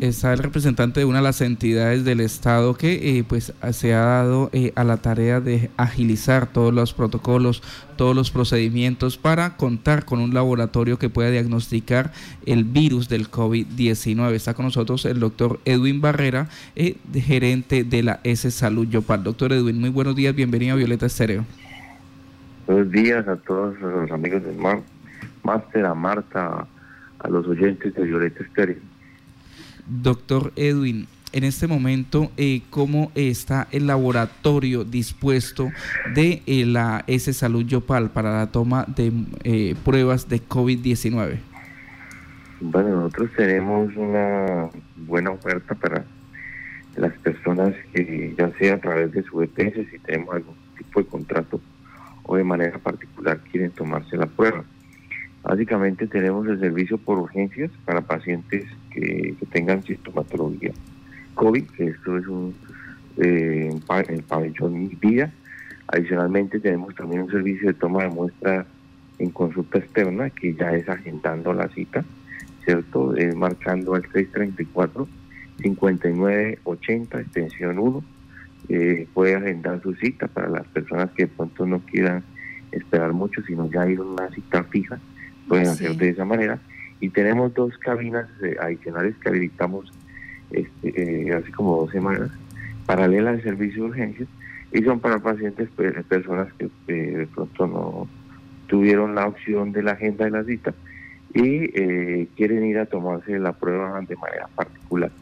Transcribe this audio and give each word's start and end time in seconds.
está 0.00 0.32
el 0.32 0.38
representante 0.38 1.00
de 1.00 1.06
una 1.06 1.18
de 1.18 1.24
las 1.24 1.40
entidades 1.40 2.04
del 2.04 2.20
Estado 2.20 2.74
que 2.74 3.18
eh, 3.18 3.24
pues 3.26 3.52
se 3.72 3.94
ha 3.94 4.00
dado 4.00 4.50
eh, 4.52 4.72
a 4.76 4.84
la 4.84 4.98
tarea 4.98 5.40
de 5.40 5.70
agilizar 5.76 6.46
todos 6.46 6.72
los 6.72 6.92
protocolos, 6.92 7.62
todos 7.96 8.14
los 8.14 8.30
procedimientos 8.30 9.18
para 9.18 9.56
contar 9.56 10.04
con 10.04 10.20
un 10.20 10.34
laboratorio 10.34 10.98
que 10.98 11.08
pueda 11.08 11.30
diagnosticar 11.30 12.12
el 12.46 12.64
virus 12.64 13.08
del 13.08 13.30
COVID-19. 13.30 14.32
Está 14.32 14.54
con 14.54 14.66
nosotros 14.66 15.04
el 15.04 15.20
doctor 15.20 15.60
Edwin 15.64 16.00
Barrera, 16.00 16.48
eh, 16.76 16.96
gerente 17.14 17.84
de 17.84 18.02
la 18.02 18.20
S 18.24 18.50
Salud 18.50 18.88
Yopal. 18.88 19.22
Doctor 19.22 19.52
Edwin, 19.52 19.80
muy 19.80 19.90
buenos 19.90 20.16
días, 20.16 20.34
bienvenido 20.34 20.74
a 20.74 20.76
Violeta 20.76 21.06
Estéreo. 21.06 21.44
Buenos 22.66 22.90
días 22.90 23.28
a 23.28 23.36
todos 23.36 23.78
los 23.80 24.10
amigos 24.10 24.42
del 24.42 24.56
a 25.84 25.94
Marta, 25.94 26.66
a 27.18 27.28
los 27.28 27.46
oyentes 27.46 27.94
de 27.94 28.02
Violeta 28.04 28.42
Estéreo. 28.42 28.93
Doctor 29.86 30.52
Edwin, 30.56 31.06
en 31.32 31.42
este 31.42 31.66
momento, 31.66 32.30
eh, 32.36 32.62
¿cómo 32.70 33.10
está 33.14 33.66
el 33.72 33.88
laboratorio 33.88 34.84
dispuesto 34.84 35.70
de 36.14 36.42
eh, 36.46 36.64
la 36.64 37.02
S 37.08 37.32
Salud 37.32 37.64
Yopal 37.64 38.10
para 38.10 38.38
la 38.38 38.52
toma 38.52 38.86
de 38.86 39.12
eh, 39.42 39.74
pruebas 39.84 40.28
de 40.28 40.40
COVID-19? 40.40 41.38
Bueno, 42.60 42.88
nosotros 42.90 43.30
tenemos 43.36 43.94
una 43.96 44.70
buena 44.96 45.32
oferta 45.32 45.74
para 45.74 46.04
las 46.96 47.12
personas 47.18 47.74
que 47.92 48.32
ya 48.38 48.50
sea 48.56 48.74
a 48.74 48.80
través 48.80 49.10
de 49.10 49.24
su 49.24 49.42
EPS, 49.42 49.90
si 49.90 49.98
tenemos 49.98 50.36
algún 50.36 50.54
tipo 50.78 51.00
de 51.00 51.06
contrato 51.06 51.60
o 52.22 52.36
de 52.36 52.44
manera 52.44 52.78
particular 52.78 53.40
quieren 53.50 53.72
tomarse 53.72 54.16
la 54.16 54.26
prueba. 54.26 54.64
Básicamente 55.44 56.06
tenemos 56.06 56.46
el 56.48 56.58
servicio 56.58 56.96
por 56.96 57.18
urgencias 57.18 57.70
para 57.84 58.00
pacientes 58.00 58.64
que, 58.90 59.34
tengan 59.52 59.82
sintomatología 59.84 60.72
COVID, 61.34 61.64
que 61.76 61.88
esto 61.88 62.16
es 62.16 62.26
un 62.26 62.54
eh, 63.18 63.70
el 64.08 64.22
pabellón 64.22 64.90
vida. 65.00 65.30
Adicionalmente 65.88 66.60
tenemos 66.60 66.94
también 66.94 67.22
un 67.22 67.30
servicio 67.30 67.68
de 67.68 67.74
toma 67.74 68.04
de 68.04 68.08
muestra 68.08 68.66
en 69.18 69.30
consulta 69.30 69.78
externa, 69.78 70.30
que 70.30 70.54
ya 70.54 70.72
es 70.72 70.88
agendando 70.88 71.52
la 71.52 71.68
cita, 71.68 72.04
¿cierto? 72.64 73.14
Es 73.14 73.36
marcando 73.36 73.94
al 73.94 74.02
634 74.02 75.06
5980 75.58 77.20
extensión 77.20 77.78
1. 77.78 78.04
Eh, 78.70 79.06
puede 79.12 79.34
agendar 79.34 79.82
su 79.82 79.94
cita 79.94 80.26
para 80.26 80.48
las 80.48 80.66
personas 80.68 81.10
que 81.10 81.24
de 81.24 81.28
pronto 81.28 81.66
no 81.66 81.80
quieran 81.80 82.24
esperar 82.72 83.12
mucho, 83.12 83.42
sino 83.42 83.70
ya 83.70 83.86
ir 83.86 83.98
a 83.98 84.02
una 84.02 84.30
cita 84.30 84.64
fija, 84.64 84.98
pueden 85.48 85.68
hacer 85.68 85.96
de 85.96 86.10
esa 86.10 86.24
manera. 86.24 86.58
Y 87.00 87.10
tenemos 87.10 87.52
dos 87.54 87.76
cabinas 87.78 88.26
eh, 88.42 88.56
adicionales 88.60 89.14
que 89.16 89.28
habilitamos 89.28 89.92
este, 90.50 91.28
eh, 91.28 91.34
hace 91.34 91.50
como 91.52 91.76
dos 91.76 91.90
semanas, 91.90 92.30
paralelas 92.86 93.34
al 93.34 93.42
servicio 93.42 93.84
de 93.84 93.88
urgencias, 93.90 94.28
y 94.72 94.82
son 94.82 95.00
para 95.00 95.18
pacientes, 95.18 95.68
personas 96.08 96.48
que 96.54 96.68
de 96.92 97.26
pronto 97.26 97.66
no 97.66 98.08
tuvieron 98.66 99.14
la 99.14 99.26
opción 99.26 99.72
de 99.72 99.82
la 99.82 99.92
agenda 99.92 100.24
de 100.24 100.30
la 100.30 100.44
cita 100.44 100.74
y 101.32 101.68
quieren 102.36 102.64
ir 102.64 102.78
a 102.78 102.86
tomarse 102.86 103.38
la 103.38 103.52
prueba 103.52 104.00
de 104.00 104.16
manera 104.16 104.48
particular. 104.54 105.12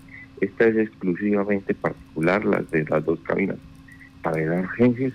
Esta 0.40 0.66
es 0.66 0.76
exclusivamente 0.76 1.74
particular, 1.74 2.44
las 2.44 2.70
de 2.70 2.84
las 2.84 3.04
dos 3.04 3.20
cabinas, 3.20 3.58
para 4.22 4.40
las 4.40 4.64
urgencias 4.64 5.12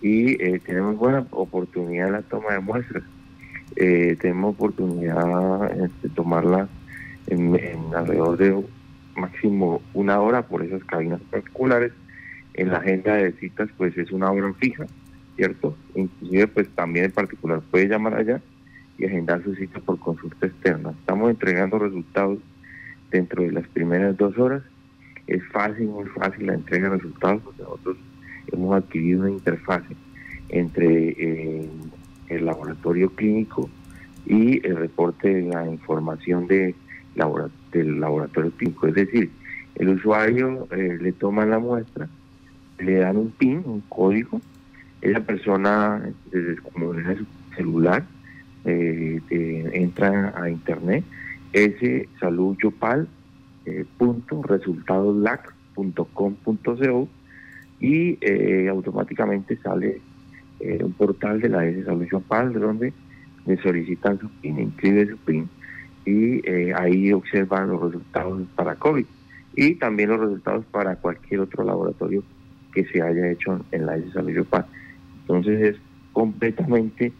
y 0.00 0.40
eh, 0.42 0.60
tenemos 0.64 0.96
buena 0.96 1.26
oportunidad 1.30 2.08
en 2.08 2.12
la 2.12 2.22
toma 2.22 2.52
de 2.52 2.60
muestras. 2.60 3.02
Eh, 3.74 4.16
tenemos 4.20 4.54
oportunidad 4.54 5.70
de 6.02 6.08
tomarla 6.10 6.68
en, 7.26 7.58
alrededor 7.94 8.36
de 8.36 8.64
máximo 9.16 9.82
una 9.94 10.20
hora 10.20 10.42
por 10.42 10.62
esas 10.62 10.84
cabinas 10.84 11.20
particulares. 11.30 11.92
En 12.54 12.70
la 12.70 12.78
agenda 12.78 13.14
de 13.14 13.32
citas 13.32 13.68
pues 13.76 13.96
es 13.98 14.12
una 14.12 14.30
hora 14.30 14.52
fija, 14.54 14.86
¿cierto? 15.36 15.76
Inclusive 15.94 16.46
pues 16.46 16.68
también 16.70 17.06
en 17.06 17.12
particular 17.12 17.60
puede 17.70 17.88
llamar 17.88 18.14
allá 18.14 18.40
y 18.98 19.04
agendar 19.04 19.42
su 19.42 19.54
cita 19.54 19.80
por 19.80 19.98
consulta 19.98 20.46
externa. 20.46 20.92
Estamos 21.00 21.30
entregando 21.30 21.78
resultados 21.78 22.38
dentro 23.10 23.42
de 23.42 23.52
las 23.52 23.66
primeras 23.68 24.16
dos 24.16 24.38
horas. 24.38 24.62
Es 25.26 25.42
fácil, 25.48 25.88
muy 25.88 26.06
fácil 26.06 26.46
la 26.46 26.54
entrega 26.54 26.88
de 26.88 26.96
resultados 26.96 27.42
porque 27.42 27.62
nosotros 27.62 27.98
hemos 28.52 28.74
adquirido 28.74 29.22
una 29.22 29.30
interfase 29.30 29.96
entre 30.48 31.08
eh, 31.18 31.68
el 32.28 32.46
laboratorio 32.46 33.10
clínico 33.10 33.68
y 34.26 34.66
el 34.66 34.76
reporte 34.76 35.32
de 35.32 35.42
la 35.42 35.66
información 35.66 36.46
de 36.46 36.74
del 37.72 37.98
laboratorio 37.98 38.50
clínico. 38.52 38.88
Es 38.88 38.94
decir, 38.94 39.30
el 39.76 39.88
usuario 39.88 40.68
eh, 40.70 40.98
le 41.00 41.12
toma 41.12 41.46
la 41.46 41.58
muestra, 41.58 42.08
le 42.78 42.96
dan 42.96 43.16
un 43.16 43.30
PIN, 43.30 43.62
un 43.64 43.80
código, 43.88 44.40
esa 45.00 45.20
persona 45.20 46.02
desde 46.30 46.56
como 46.56 46.92
su 46.92 47.26
celular 47.56 48.04
eh, 48.64 49.20
entra 49.72 50.34
a 50.36 50.50
internet 50.50 51.04
ese 51.52 52.08
saludjopal 52.20 53.08
eh, 53.64 53.84
punto 53.96 54.42
y 57.80 58.18
eh, 58.20 58.68
automáticamente 58.68 59.56
sale 59.58 60.00
eh, 60.60 60.82
un 60.82 60.92
portal 60.92 61.40
de 61.40 61.48
la 61.48 61.60
Salud 61.84 62.06
Yopal 62.10 62.52
donde 62.52 62.92
me 63.44 63.56
solicitan 63.58 64.18
su 64.18 64.28
PIN, 64.40 64.58
inscribe 64.58 65.08
su 65.08 65.16
PIN 65.18 65.48
y 66.04 66.40
ahí 66.72 67.12
observan 67.12 67.68
los 67.68 67.82
resultados 67.82 68.42
para 68.54 68.76
COVID 68.76 69.04
y 69.54 69.74
también 69.74 70.10
los 70.10 70.20
resultados 70.20 70.64
para 70.66 70.96
cualquier 70.96 71.40
otro 71.40 71.64
laboratorio 71.64 72.22
que 72.72 72.84
se 72.86 73.02
haya 73.02 73.30
hecho 73.30 73.64
en 73.72 73.86
la 73.86 73.98
Salud 74.12 74.30
Yopal. 74.30 74.66
Entonces 75.22 75.74
es 75.74 75.76
completamente 76.12 77.12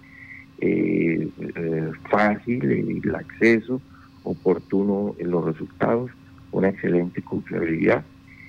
fácil 2.10 2.64
el 2.64 3.14
acceso 3.14 3.80
oportuno 4.26 5.14
en 5.19 5.30
los 5.30 5.44
resultados, 5.44 6.10
una 6.52 6.69
excelente 6.69 7.22
confiabilidad 7.22 8.04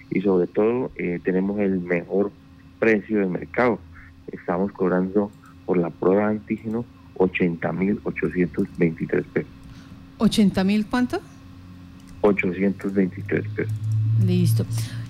y 0.10 0.22
sobre 0.22 0.48
todo 0.48 0.92
eh, 0.96 1.20
tenemos 1.24 1.60
el 1.60 1.80
mejor 1.80 2.32
precio 2.80 3.20
de 3.20 3.28
mercado. 3.28 3.80
Estamos 4.32 4.72
cobrando 4.72 5.30
por 5.66 5.78
la 5.78 5.90
prueba 5.90 6.30
de 6.30 6.38
antígeno 6.38 6.86
80.823 7.18 9.26
pesos. 9.26 9.52
¿80 10.20 10.66
mil 10.66 10.86
cuánto? 10.86 11.20
823 12.22 13.48
pesos. 13.50 13.74
Listo. 14.26 14.66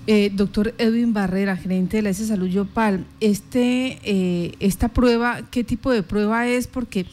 Eh, 0.06 0.30
doctor 0.34 0.74
Edwin 0.78 1.12
Barrera, 1.12 1.56
gerente 1.56 1.98
de 1.98 2.02
la 2.02 2.10
S 2.10 2.26
Salud 2.26 2.48
Yopal, 2.48 3.04
este, 3.20 3.98
eh, 4.02 4.54
esta 4.58 4.88
prueba, 4.88 5.42
¿qué 5.50 5.64
tipo 5.64 5.90
de 5.90 6.02
prueba 6.02 6.48
es? 6.48 6.66
Porque 6.66 7.04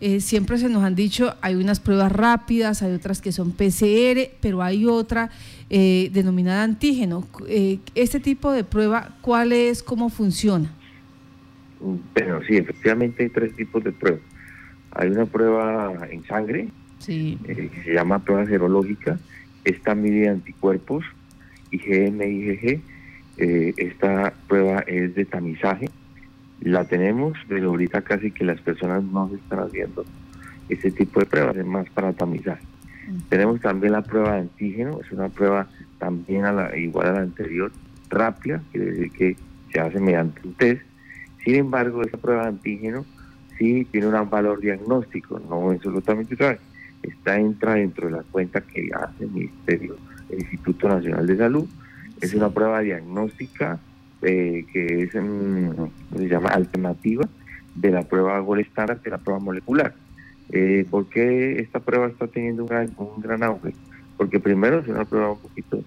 eh, 0.00 0.20
siempre 0.20 0.58
se 0.58 0.68
nos 0.68 0.84
han 0.84 0.94
dicho, 0.94 1.34
hay 1.40 1.56
unas 1.56 1.80
pruebas 1.80 2.12
rápidas, 2.12 2.82
hay 2.82 2.92
otras 2.92 3.20
que 3.20 3.32
son 3.32 3.50
PCR, 3.50 4.30
pero 4.40 4.62
hay 4.62 4.86
otra 4.86 5.30
eh, 5.68 6.10
denominada 6.12 6.62
antígeno. 6.62 7.26
Este 7.96 8.20
tipo 8.20 8.52
de 8.52 8.62
prueba, 8.62 9.16
¿cuál 9.20 9.52
es? 9.52 9.82
¿Cómo 9.82 10.08
funciona? 10.08 10.70
Bueno, 12.14 12.40
sí, 12.46 12.56
efectivamente 12.56 13.24
hay 13.24 13.28
tres 13.28 13.54
tipos 13.54 13.84
de 13.84 13.92
pruebas. 13.92 14.20
Hay 14.92 15.08
una 15.08 15.26
prueba 15.26 16.06
en 16.10 16.24
sangre, 16.24 16.68
que 17.04 17.82
se 17.84 17.92
llama 17.92 18.20
prueba 18.20 18.46
serológica. 18.46 19.18
Esta 19.64 19.94
mide 19.94 20.28
anticuerpos, 20.28 21.04
IgM, 21.70 22.22
IgG. 22.22 22.80
esta 23.36 24.32
prueba 24.46 24.80
es 24.80 25.14
de 25.14 25.24
tamizaje 25.24 25.88
la 26.64 26.84
tenemos, 26.84 27.36
pero 27.48 27.70
ahorita 27.70 28.02
casi 28.02 28.30
que 28.30 28.44
las 28.44 28.60
personas 28.60 29.04
no 29.04 29.28
se 29.28 29.36
están 29.36 29.60
haciendo 29.60 30.04
ese 30.68 30.90
tipo 30.90 31.20
de 31.20 31.26
pruebas, 31.26 31.56
es 31.56 31.66
más 31.66 31.88
para 31.90 32.12
tamizaje. 32.12 32.64
Tenemos 33.28 33.60
también 33.60 33.92
la 33.92 34.02
prueba 34.02 34.34
de 34.34 34.40
antígeno, 34.40 34.98
es 35.00 35.12
una 35.12 35.28
prueba 35.28 35.68
también 35.98 36.46
a 36.46 36.52
la, 36.52 36.76
igual 36.76 37.08
a 37.08 37.12
la 37.12 37.20
anterior, 37.20 37.70
rápida, 38.08 38.62
quiere 38.72 38.92
decir 38.92 39.10
que 39.12 39.36
se 39.70 39.80
hace 39.80 40.00
mediante 40.00 40.40
un 40.42 40.54
test. 40.54 40.82
Sin 41.44 41.54
embargo, 41.56 42.02
esa 42.02 42.16
prueba 42.16 42.42
de 42.42 42.48
antígeno 42.48 43.04
sí 43.58 43.86
tiene 43.90 44.08
un 44.08 44.30
valor 44.30 44.60
diagnóstico, 44.60 45.38
no 45.38 45.72
es 45.72 45.78
absolutamente 45.78 46.36
tal. 46.36 46.58
Está 47.02 47.38
entra 47.38 47.74
dentro 47.74 48.06
de 48.06 48.12
la 48.12 48.22
cuenta 48.22 48.62
que 48.62 48.88
hace 48.94 49.24
el 49.24 49.30
Ministerio, 49.30 49.96
el 50.30 50.40
Instituto 50.40 50.88
Nacional 50.88 51.26
de 51.26 51.36
Salud. 51.36 51.68
Es 52.20 52.32
una 52.34 52.48
prueba 52.48 52.80
diagnóstica 52.80 53.78
eh, 54.22 54.64
que 54.72 55.02
es, 55.02 55.10
se 55.12 56.28
llama 56.28 56.48
alternativa 56.48 57.28
de 57.74 57.90
la 57.90 58.02
prueba 58.02 58.38
Gold 58.38 58.62
Standard, 58.62 59.02
de 59.02 59.10
la 59.10 59.18
prueba 59.18 59.40
molecular. 59.40 59.94
Eh, 60.50 60.86
¿Por 60.90 61.08
qué 61.08 61.60
esta 61.60 61.80
prueba 61.80 62.06
está 62.06 62.26
teniendo 62.26 62.62
un 62.62 62.68
gran, 62.68 62.90
un 62.96 63.20
gran 63.20 63.42
auge? 63.42 63.74
Porque 64.16 64.40
primero 64.40 64.78
es 64.78 64.88
una 64.88 65.04
prueba 65.04 65.32
un 65.32 65.38
poquito 65.38 65.82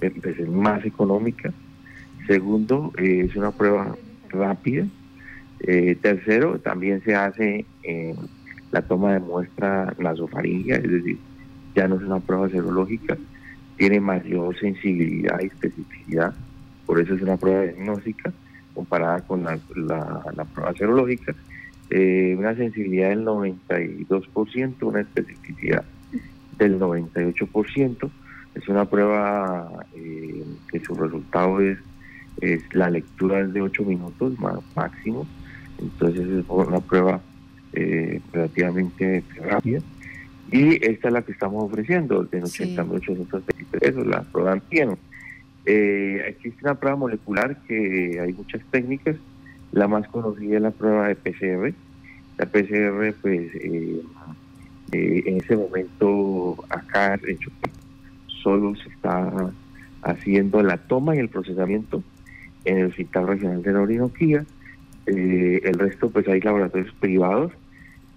eh, 0.00 0.12
pues, 0.22 0.48
más 0.48 0.84
económica, 0.84 1.52
segundo 2.26 2.92
eh, 2.98 3.26
es 3.28 3.36
una 3.36 3.50
prueba 3.50 3.96
rápida, 4.28 4.86
tercero 6.00 6.58
también 6.58 7.02
se 7.02 7.14
hace 7.14 7.66
la 8.72 8.82
toma 8.82 9.12
de 9.12 9.20
muestra 9.20 9.94
nasofaringia, 9.98 10.76
es 10.76 10.90
decir, 10.90 11.18
ya 11.74 11.88
no 11.88 11.96
es 11.96 12.02
una 12.02 12.20
prueba 12.20 12.48
serológica, 12.48 13.16
tiene 13.76 14.00
mayor 14.00 14.58
sensibilidad 14.58 15.40
y 15.40 15.46
especificidad, 15.46 16.34
por 16.86 17.00
eso 17.00 17.14
es 17.14 17.22
una 17.22 17.36
prueba 17.36 17.62
diagnóstica 17.62 18.32
comparada 18.74 19.20
con 19.20 19.42
la, 19.44 19.58
la, 19.76 20.44
prueba 20.44 20.72
serológica, 20.74 21.34
eh, 21.90 22.34
una 22.38 22.54
sensibilidad 22.54 23.08
del 23.10 23.24
92%, 23.24 24.74
una 24.82 25.00
especificidad 25.00 25.84
del 26.58 26.78
98%, 26.78 28.10
es 28.54 28.68
una 28.68 28.84
prueba 28.84 29.86
eh, 29.94 30.44
que 30.70 30.80
su 30.80 30.94
resultado 30.94 31.60
es, 31.60 31.78
es 32.40 32.62
la 32.74 32.90
lectura 32.90 33.40
es 33.40 33.52
de 33.52 33.62
8 33.62 33.82
minutos 33.84 34.34
máximo, 34.74 35.26
entonces 35.80 36.28
es 36.28 36.44
una 36.48 36.80
prueba 36.80 37.20
eh, 37.72 38.20
relativamente 38.32 39.24
rápida. 39.36 39.80
Y 40.52 40.84
esta 40.84 41.08
es 41.08 41.14
la 41.14 41.22
que 41.22 41.32
estamos 41.32 41.64
ofreciendo, 41.64 42.24
de 42.24 42.42
80.823 42.42 43.78
pesos, 43.78 44.06
la 44.06 44.22
prueba 44.22 44.52
antieno. 44.52 44.98
Eh, 45.66 46.24
existe 46.26 46.64
una 46.64 46.74
prueba 46.74 46.96
molecular 46.96 47.56
que 47.68 48.18
hay 48.20 48.32
muchas 48.32 48.62
técnicas. 48.70 49.16
La 49.72 49.86
más 49.86 50.08
conocida 50.08 50.56
es 50.56 50.62
la 50.62 50.70
prueba 50.72 51.08
de 51.08 51.14
PCR. 51.14 51.72
La 52.38 52.46
PCR, 52.46 53.14
pues, 53.20 53.54
eh, 53.54 54.02
eh, 54.92 55.22
en 55.26 55.36
ese 55.36 55.56
momento 55.56 56.56
acá 56.68 57.14
en 57.14 57.30
hecho 57.30 57.50
solo 58.42 58.74
se 58.74 58.88
está 58.88 59.52
haciendo 60.02 60.62
la 60.62 60.78
toma 60.78 61.14
y 61.14 61.18
el 61.18 61.28
procesamiento 61.28 62.02
en 62.64 62.78
el 62.78 62.86
Hospital 62.86 63.28
Regional 63.28 63.62
de 63.62 63.72
la 63.72 63.80
Orinoquía. 63.82 64.44
El 65.10 65.74
resto, 65.78 66.10
pues, 66.10 66.26
hay 66.28 66.40
laboratorios 66.40 66.92
privados 67.00 67.52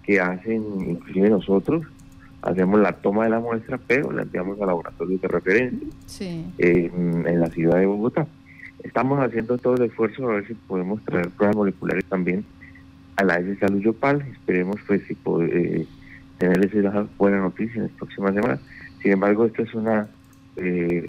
que 0.02 0.20
hacen, 0.20 0.62
inclusive 0.90 1.30
nosotros, 1.30 1.86
hacemos 2.42 2.80
la 2.80 2.92
toma 2.92 3.24
de 3.24 3.30
la 3.30 3.40
muestra, 3.40 3.78
pero 3.78 4.12
la 4.12 4.22
enviamos 4.22 4.60
a 4.60 4.66
laboratorios 4.66 5.20
de 5.20 5.28
referencia 5.28 5.88
en 6.58 7.40
la 7.40 7.48
ciudad 7.48 7.78
de 7.78 7.86
Bogotá. 7.86 8.26
Estamos 8.84 9.18
haciendo 9.18 9.56
todo 9.56 9.76
el 9.76 9.84
esfuerzo 9.84 10.28
a 10.28 10.34
ver 10.34 10.46
si 10.46 10.52
podemos 10.52 11.02
traer 11.04 11.30
pruebas 11.30 11.56
moleculares 11.56 12.04
también 12.04 12.44
a 13.16 13.24
la 13.24 13.38
S 13.38 13.56
Salud 13.56 13.80
Yopal. 13.80 14.20
Esperemos 14.30 14.76
pues 14.86 15.02
si 15.08 15.16
eh, 15.40 15.86
tenerles 16.36 16.74
esa 16.74 17.06
buena 17.16 17.38
noticia 17.38 17.76
en 17.76 17.84
las 17.84 17.92
próximas 17.92 18.34
semanas. 18.34 18.60
Sin 19.02 19.12
embargo, 19.12 19.46
esta 19.46 19.62
es 19.62 19.74
una 19.74 20.06
eh, 20.56 21.08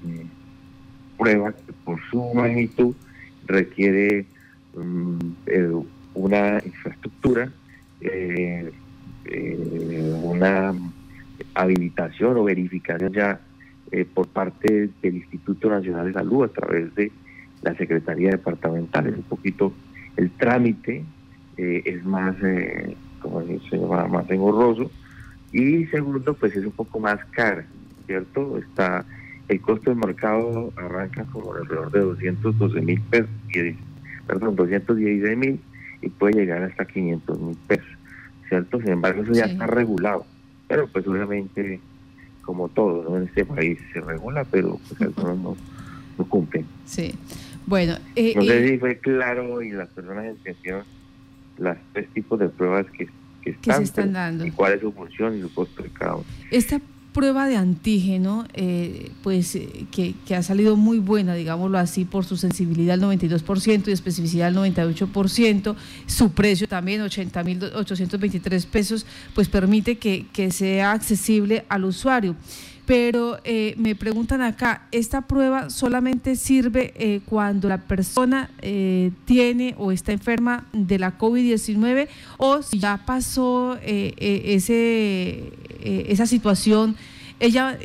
prueba 1.17 1.51
que 1.51 1.73
por 1.83 1.99
su 2.09 2.33
magnitud 2.33 2.95
requiere 3.45 4.19
eh, 4.19 4.25
una 4.75 6.61
infraestructura, 6.65 7.51
eh, 8.01 8.71
una 10.23 10.73
habilitación 11.53 12.37
o 12.37 12.43
verificación 12.43 13.13
ya 13.13 13.39
eh, 13.91 14.05
por 14.05 14.27
parte 14.27 14.89
del 15.01 15.15
Instituto 15.15 15.69
Nacional 15.69 16.07
de 16.07 16.13
Salud 16.13 16.43
a 16.43 16.47
través 16.47 16.93
de 16.95 17.11
la 17.61 17.75
Secretaría 17.75 18.31
Departamental. 18.31 19.07
Es 19.07 19.15
un 19.15 19.23
poquito 19.23 19.73
el 20.17 20.31
trámite, 20.31 21.03
eh, 21.57 21.81
es 21.85 22.03
más, 22.03 22.35
eh, 22.43 22.95
como 23.21 23.41
se 23.43 23.77
llama, 23.77 24.07
más 24.07 24.29
engorroso. 24.29 24.91
Y 25.51 25.85
segundo, 25.85 26.33
pues 26.33 26.55
es 26.55 26.65
un 26.65 26.71
poco 26.71 26.99
más 26.99 27.23
caro, 27.31 27.63
¿cierto? 28.05 28.57
Está 28.57 29.05
el 29.47 29.61
costo 29.61 29.91
del 29.91 29.99
mercado 29.99 30.73
arranca 30.75 31.23
como 31.25 31.53
alrededor 31.53 31.91
de 31.91 31.99
212 31.99 32.81
mil 32.81 32.99
pesos, 33.01 33.29
perdón, 34.27 34.55
216 34.55 35.37
mil 35.37 35.59
y 36.01 36.09
puede 36.09 36.33
llegar 36.33 36.63
hasta 36.63 36.85
500 36.85 37.39
mil 37.39 37.57
pesos, 37.67 37.87
¿cierto? 38.49 38.79
Sin 38.79 38.89
embargo, 38.89 39.23
eso 39.23 39.33
ya 39.33 39.45
está 39.45 39.67
regulado 39.67 40.25
pero 40.67 40.87
pues 40.87 41.07
obviamente, 41.07 41.79
como 42.41 42.69
todo, 42.69 43.17
en 43.17 43.23
este 43.23 43.45
país 43.45 43.79
se 43.93 44.01
regula, 44.01 44.45
pero 44.45 44.79
pues 44.87 45.01
algunos 45.17 45.37
no, 45.37 45.57
no 46.17 46.25
cumplen. 46.25 46.65
Sí. 46.85 47.13
Bueno, 47.65 47.95
eh, 48.15 48.33
no 48.35 48.43
sé 48.43 48.67
si 48.67 48.77
fue 48.77 48.97
claro 48.99 49.61
y 49.61 49.71
las 49.71 49.89
personas 49.89 50.25
entendieron 50.25 50.83
las 51.57 51.77
tres 51.93 52.07
tipos 52.09 52.39
de 52.39 52.49
pruebas 52.49 52.85
que, 52.91 53.07
que 53.41 53.51
están, 53.51 53.77
se 53.77 53.83
están 53.83 54.13
dando 54.13 54.45
y 54.45 54.51
cuál 54.51 54.73
es 54.73 54.81
su 54.81 54.91
función 54.91 55.37
y 55.37 55.41
su 55.41 55.51
costo 55.53 55.81
de 55.81 55.89
cada 55.89 56.15
uno. 56.15 56.25
Esta 56.51 56.79
prueba 57.15 57.47
de 57.47 57.55
antígeno, 57.55 58.45
eh, 58.53 59.09
pues 59.23 59.55
eh, 59.55 59.85
que, 59.89 60.35
ha 60.35 60.43
salido 60.43 60.75
muy 60.75 60.99
buena, 60.99 61.33
digámoslo 61.33 61.77
así, 61.77 62.03
por 62.03 62.25
su 62.25 62.35
sensibilidad 62.35 62.95
al 62.95 63.01
92% 63.01 63.87
y 63.87 63.91
especificidad 63.93 64.49
al 64.49 64.55
98%, 64.55 65.75
su 66.07 66.31
precio 66.31 66.67
también 66.67 67.01
80.823 67.01 68.65
pesos, 68.65 69.05
pues 69.33 69.47
permite 69.47 69.95
que 69.97 70.51
sea 70.51 70.91
accesible 70.91 71.63
al 71.69 71.85
usuario 71.85 72.35
pero 72.85 73.39
eh, 73.43 73.73
me 73.77 73.95
preguntan 73.95 74.41
acá, 74.41 74.83
¿esta 74.91 75.21
prueba 75.21 75.69
solamente 75.69 76.35
sirve 76.35 76.93
eh, 76.95 77.21
cuando 77.25 77.67
la 77.67 77.79
persona 77.79 78.49
eh, 78.61 79.11
tiene 79.25 79.73
o 79.77 79.91
está 79.91 80.11
enferma 80.11 80.65
de 80.71 80.99
la 80.99 81.17
COVID-19 81.17 82.07
o 82.37 82.61
si 82.61 82.79
ya 82.79 83.01
pasó 83.05 83.77
ese, 83.81 85.51
esa 85.81 86.25
situación? 86.27 86.95
Ella 87.39 87.77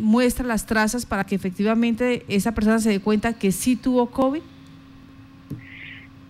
muestra 0.00 0.46
las 0.46 0.66
trazas 0.66 1.06
para 1.06 1.24
que 1.24 1.34
efectivamente 1.34 2.24
esa 2.28 2.52
persona 2.52 2.78
se 2.78 2.90
dé 2.90 3.00
cuenta 3.00 3.32
que 3.32 3.52
sí 3.52 3.76
tuvo 3.76 4.10
COVID. 4.10 4.42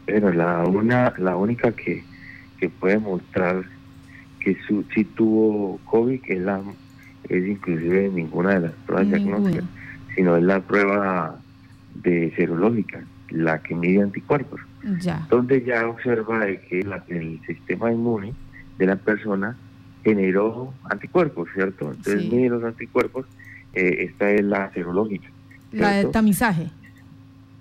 Pero 0.07 0.33
la, 0.33 0.65
una, 0.65 1.13
la 1.19 1.37
única 1.37 1.73
que, 1.73 2.05
que 2.61 2.69
puede 2.69 2.99
mostrar 2.99 3.65
que 4.41 4.57
su, 4.67 4.85
sí 4.95 5.05
tuvo 5.05 5.79
COVID 5.87 6.21
es 6.29 6.41
la 6.41 6.63
es 7.29 7.47
inclusive 7.47 8.11
ninguna 8.11 8.55
de 8.55 8.61
las 8.61 8.73
pruebas 8.87 9.09
diagnósticas, 9.09 9.65
sino 10.15 10.37
es 10.37 10.43
la 10.43 10.61
prueba 10.61 11.39
de 11.95 12.33
serológica, 12.37 13.05
la 13.31 13.63
que 13.63 13.75
mide 13.75 14.03
anticuerpos, 14.03 14.61
donde 15.29 15.65
ya 15.65 15.87
observa 15.87 16.47
que 16.69 16.81
el 17.09 17.41
sistema 17.47 17.93
inmune 17.93 18.33
de 18.79 18.87
la 18.87 18.97
persona 18.97 19.57
generó 20.05 20.73
anticuerpos, 20.85 21.49
¿cierto? 21.55 21.91
Entonces 21.91 22.31
mide 22.31 22.49
los 22.49 22.65
anticuerpos, 22.65 23.27
eh, 23.75 24.09
esta 24.11 24.31
es 24.31 24.43
la 24.43 24.71
serológica. 24.73 25.29
La 25.73 25.93
de 25.93 26.05
tamizaje. 26.07 26.71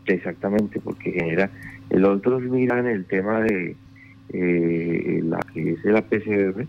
Exactamente, 0.05 0.79
porque 0.79 1.11
genera, 1.11 1.49
el 1.89 2.05
otros 2.05 2.41
miran 2.43 2.87
el 2.87 3.05
tema 3.05 3.41
de 3.41 3.75
eh, 4.29 5.21
la 5.23 5.39
que 5.53 5.73
es 5.73 5.83
la 5.83 6.01
PCR, 6.01 6.65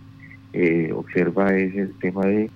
eh, 0.52 0.90
observa 0.92 1.54
es 1.54 1.74
el 1.76 1.92
tema 1.98 2.24
de 2.26 2.50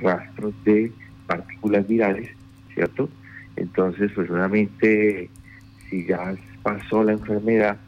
rastros 0.00 0.54
de 0.64 0.92
partículas 1.26 1.86
virales, 1.86 2.30
¿cierto? 2.74 3.08
Entonces, 3.56 4.10
pues 4.14 4.28
nuevamente, 4.30 5.28
si 5.88 6.06
ya 6.06 6.34
pasó 6.62 7.04
la 7.04 7.12
enfermedad 7.12 7.78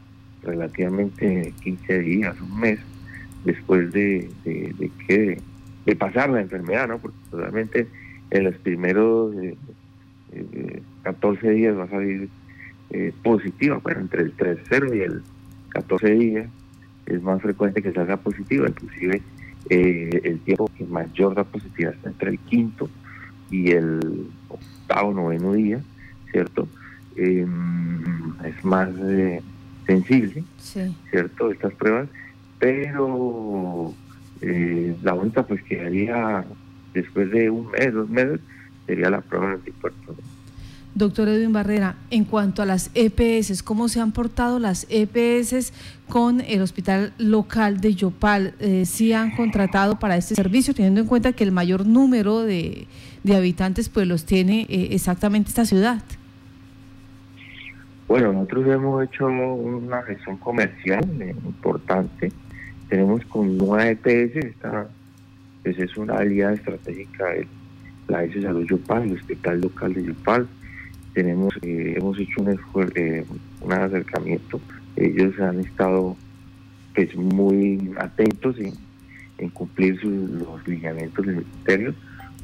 relativamente 0.43 1.53
15 1.61 1.99
días, 1.99 2.39
un 2.41 2.59
mes, 2.59 2.79
después 3.45 3.91
de, 3.91 4.29
de, 4.45 4.91
que 5.07 5.37
de 5.85 5.95
pasar 5.95 6.29
la 6.29 6.41
enfermedad, 6.41 6.87
¿no? 6.87 6.99
Porque 6.99 7.17
realmente 7.31 7.87
en 8.31 8.43
los 8.45 8.55
primeros 8.55 9.35
14 11.03 11.49
días 11.51 11.77
va 11.77 11.83
a 11.83 11.89
salir 11.89 12.29
eh, 12.89 13.11
positiva, 13.23 13.79
bueno, 13.83 14.01
entre 14.01 14.23
el 14.23 14.37
3-0 14.37 14.95
y 14.95 15.01
el 15.01 15.21
14 15.69 16.11
días 16.11 16.47
es 17.05 17.21
más 17.21 17.41
frecuente 17.41 17.81
que 17.81 17.91
salga 17.91 18.17
positiva, 18.17 18.67
inclusive 18.67 19.21
eh, 19.69 20.21
el 20.23 20.39
tiempo 20.39 20.69
que 20.77 20.85
mayor 20.85 21.35
da 21.35 21.43
positividad 21.43 21.93
está 21.93 22.09
entre 22.09 22.31
el 22.31 22.39
quinto 22.39 22.89
y 23.49 23.71
el 23.71 24.27
octavo, 24.49 25.13
noveno 25.13 25.53
día, 25.53 25.81
¿cierto? 26.31 26.67
Em, 27.15 28.33
es 28.43 28.65
más 28.65 28.89
eh, 29.01 29.41
sensible, 29.85 30.43
¿cierto? 30.57 31.51
Estas 31.51 31.73
pruebas, 31.73 32.09
pero 32.59 33.93
eh, 34.41 34.95
la 35.03 35.13
única 35.13 35.43
pues 35.43 35.61
que 35.63 35.79
haría 35.81 36.43
después 36.93 37.31
de 37.31 37.49
un 37.49 37.71
mes, 37.71 37.93
dos 37.93 38.09
meses, 38.09 38.39
sería 38.85 39.09
la 39.09 39.21
prueba 39.21 39.47
de 39.49 39.53
anticuerpos. 39.55 40.17
Doctor 40.95 41.27
Edwin 41.27 41.53
Barrera, 41.53 41.95
en 42.11 42.23
cuanto 42.23 42.61
a 42.61 42.67
las 42.67 42.91
EPS, 42.93 43.63
¿cómo 43.63 43.89
se 43.89 43.99
han 43.99 44.11
portado 44.11 44.59
las 44.59 44.85
EPS 44.91 45.73
con 46.07 46.41
el 46.41 46.61
hospital 46.61 47.13
local 47.17 47.81
de 47.81 47.95
Yopal? 47.95 48.53
Eh, 48.59 48.85
¿Sí 48.85 49.11
han 49.11 49.35
contratado 49.35 49.97
para 49.97 50.17
este 50.17 50.35
servicio, 50.35 50.75
teniendo 50.75 51.01
en 51.01 51.07
cuenta 51.07 51.33
que 51.33 51.43
el 51.43 51.51
mayor 51.51 51.87
número 51.87 52.41
de, 52.41 52.85
habitantes 53.27 53.89
pues 53.89 54.07
los 54.07 54.25
tiene 54.25 54.67
eh, 54.69 54.89
exactamente 54.91 55.49
esta 55.49 55.65
ciudad? 55.65 56.03
Bueno, 58.07 58.31
nosotros 58.31 58.67
hemos 58.67 59.03
hecho 59.03 59.25
una 59.25 60.03
gestión 60.03 60.37
comercial 60.37 61.03
eh, 61.19 61.35
importante. 61.43 62.31
Tenemos 62.87 63.25
con 63.25 63.59
una 63.59 63.89
EPS, 63.89 64.35
esta 64.35 64.87
pues, 65.63 65.79
es 65.79 65.97
una 65.97 66.17
alianza 66.17 66.71
estratégica 66.71 67.29
de 67.29 67.47
la 68.07 68.23
S 68.25 68.39
Salud 68.39 68.67
Yopal, 68.67 69.03
el 69.03 69.13
hospital 69.13 69.61
local 69.61 69.93
de 69.95 70.03
Yopal 70.03 70.47
tenemos 71.13 71.53
eh, 71.61 71.95
hemos 71.97 72.17
hecho 72.19 72.41
un 72.41 72.59
eh, 72.95 73.25
un 73.61 73.73
acercamiento 73.73 74.59
ellos 74.95 75.39
han 75.39 75.59
estado 75.59 76.15
pues 76.93 77.15
muy 77.15 77.91
atentos 77.97 78.55
en, 78.59 78.73
cumplir 79.49 79.99
sus, 79.99 80.11
los 80.11 80.67
lineamientos 80.67 81.25
del 81.25 81.35
ministerio 81.37 81.93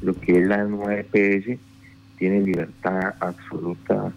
lo 0.02 0.14
que 0.14 0.40
es 0.40 0.46
la 0.46 0.64
nueva 0.64 0.96
EPS 0.96 1.58
tiene 2.20 2.42
libertad 2.42 3.14
absoluta, 3.18 4.12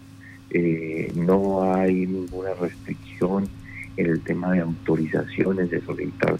eh, 0.50 1.10
no 1.16 1.72
hay 1.72 2.06
ninguna 2.06 2.52
restricción 2.60 3.48
en 3.96 4.06
el 4.06 4.20
tema 4.20 4.52
de 4.52 4.60
autorizaciones, 4.60 5.70
de 5.70 5.80
solicitar 5.80 6.36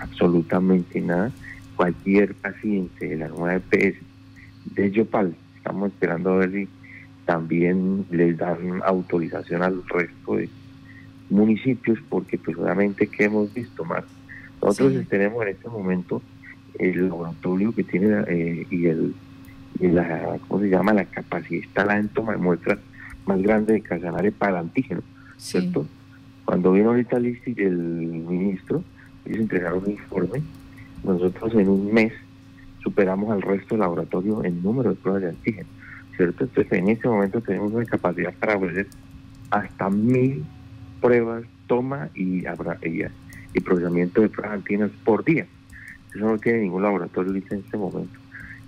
absolutamente 0.00 1.00
nada. 1.00 1.30
Cualquier 1.76 2.34
paciente 2.34 3.08
de 3.08 3.16
la 3.16 3.28
nueva 3.28 3.54
EPS 3.54 3.96
de 4.74 4.90
Yopal, 4.90 5.36
estamos 5.56 5.92
esperando 5.92 6.32
a 6.32 6.36
ver 6.38 6.50
si 6.50 6.68
también 7.24 8.06
les 8.10 8.36
dan 8.36 8.82
autorización 8.84 9.62
al 9.62 9.82
resto 9.88 10.36
de 10.36 10.48
municipios, 11.30 11.98
porque 12.08 12.38
pues 12.38 12.56
obviamente 12.56 13.06
que 13.06 13.24
hemos 13.24 13.52
visto 13.52 13.84
más. 13.84 14.04
Nosotros 14.62 15.06
tenemos 15.08 15.42
en 15.42 15.48
este 15.48 15.68
momento 15.68 16.22
el 16.78 17.08
laboratorio 17.08 17.74
que 17.74 17.84
tiene 17.84 18.24
eh, 18.28 18.66
y 18.70 18.86
el 18.86 19.14
la, 19.80 20.38
¿cómo 20.46 20.60
se 20.60 20.68
llama? 20.68 20.92
La 20.92 21.04
capacidad 21.04 21.62
instalada 21.62 21.98
en 21.98 22.08
toma 22.08 22.32
de 22.32 22.38
muestras 22.38 22.78
más 23.26 23.40
grande 23.42 23.74
de 23.74 23.80
Casanare 23.80 24.32
para 24.32 24.60
antígeno, 24.60 25.02
¿cierto? 25.36 25.86
Cuando 26.44 26.72
vino 26.72 26.90
ahorita 26.90 27.16
el, 27.16 27.40
el 27.56 27.76
ministro, 27.76 28.84
ellos 29.24 29.40
entregaron 29.40 29.84
un 29.84 29.90
informe, 29.92 30.42
nosotros 31.02 31.54
en 31.54 31.68
un 31.68 31.92
mes 31.92 32.12
superamos 32.82 33.30
al 33.30 33.42
resto 33.42 33.74
del 33.74 33.80
laboratorio 33.80 34.44
en 34.44 34.62
número 34.62 34.90
de 34.90 34.96
pruebas 34.96 35.22
de 35.22 35.28
antígeno, 35.30 35.68
¿cierto? 36.16 36.44
Entonces 36.44 36.72
en 36.72 36.88
este 36.88 37.08
momento 37.08 37.40
tenemos 37.40 37.72
una 37.72 37.84
capacidad 37.84 38.32
para 38.34 38.56
ofrecer 38.56 38.86
hasta 39.50 39.90
mil 39.90 40.44
pruebas, 41.00 41.44
toma 41.66 42.08
y, 42.14 42.44
y, 42.82 43.04
y 43.54 43.60
procesamiento 43.60 44.20
de 44.20 44.28
pruebas 44.28 44.56
antígenas 44.56 44.90
por 45.04 45.24
día. 45.24 45.46
Eso 46.14 46.26
no 46.26 46.38
tiene 46.38 46.60
ningún 46.60 46.82
laboratorio 46.82 47.32
en 47.32 47.58
este 47.58 47.76
momento 47.76 48.18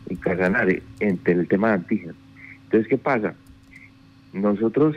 en 0.09 0.17
Casanare 0.17 0.83
entre 1.01 1.35
el 1.35 1.49
tema 1.49 1.69
de 1.69 1.75
antígenos. 1.75 2.17
Entonces, 2.65 2.89
¿qué 2.89 2.99
pasa? 2.99 3.35
Nosotros, 4.33 4.97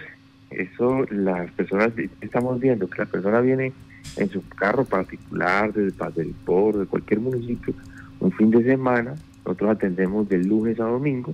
eso, 0.51 1.06
las 1.12 1.51
personas, 1.51 1.91
estamos 2.22 2.60
viendo 2.60 2.89
que 2.89 3.00
la 3.00 3.06
persona 3.06 3.39
viene 3.41 3.74
en 4.18 4.29
su 4.29 4.48
carro 4.50 4.86
particular, 4.86 5.74
desde 5.74 5.91
Paz 5.91 6.15
de 6.15 6.34
cualquier 6.89 7.20
municipio, 7.20 7.74
un 8.20 8.32
fin 8.32 8.51
de 8.51 8.63
semana, 8.63 9.15
nosotros 9.46 9.72
atendemos 9.72 10.27
de 10.29 10.39
lunes 10.44 10.79
a 10.79 10.86
domingo, 10.86 11.34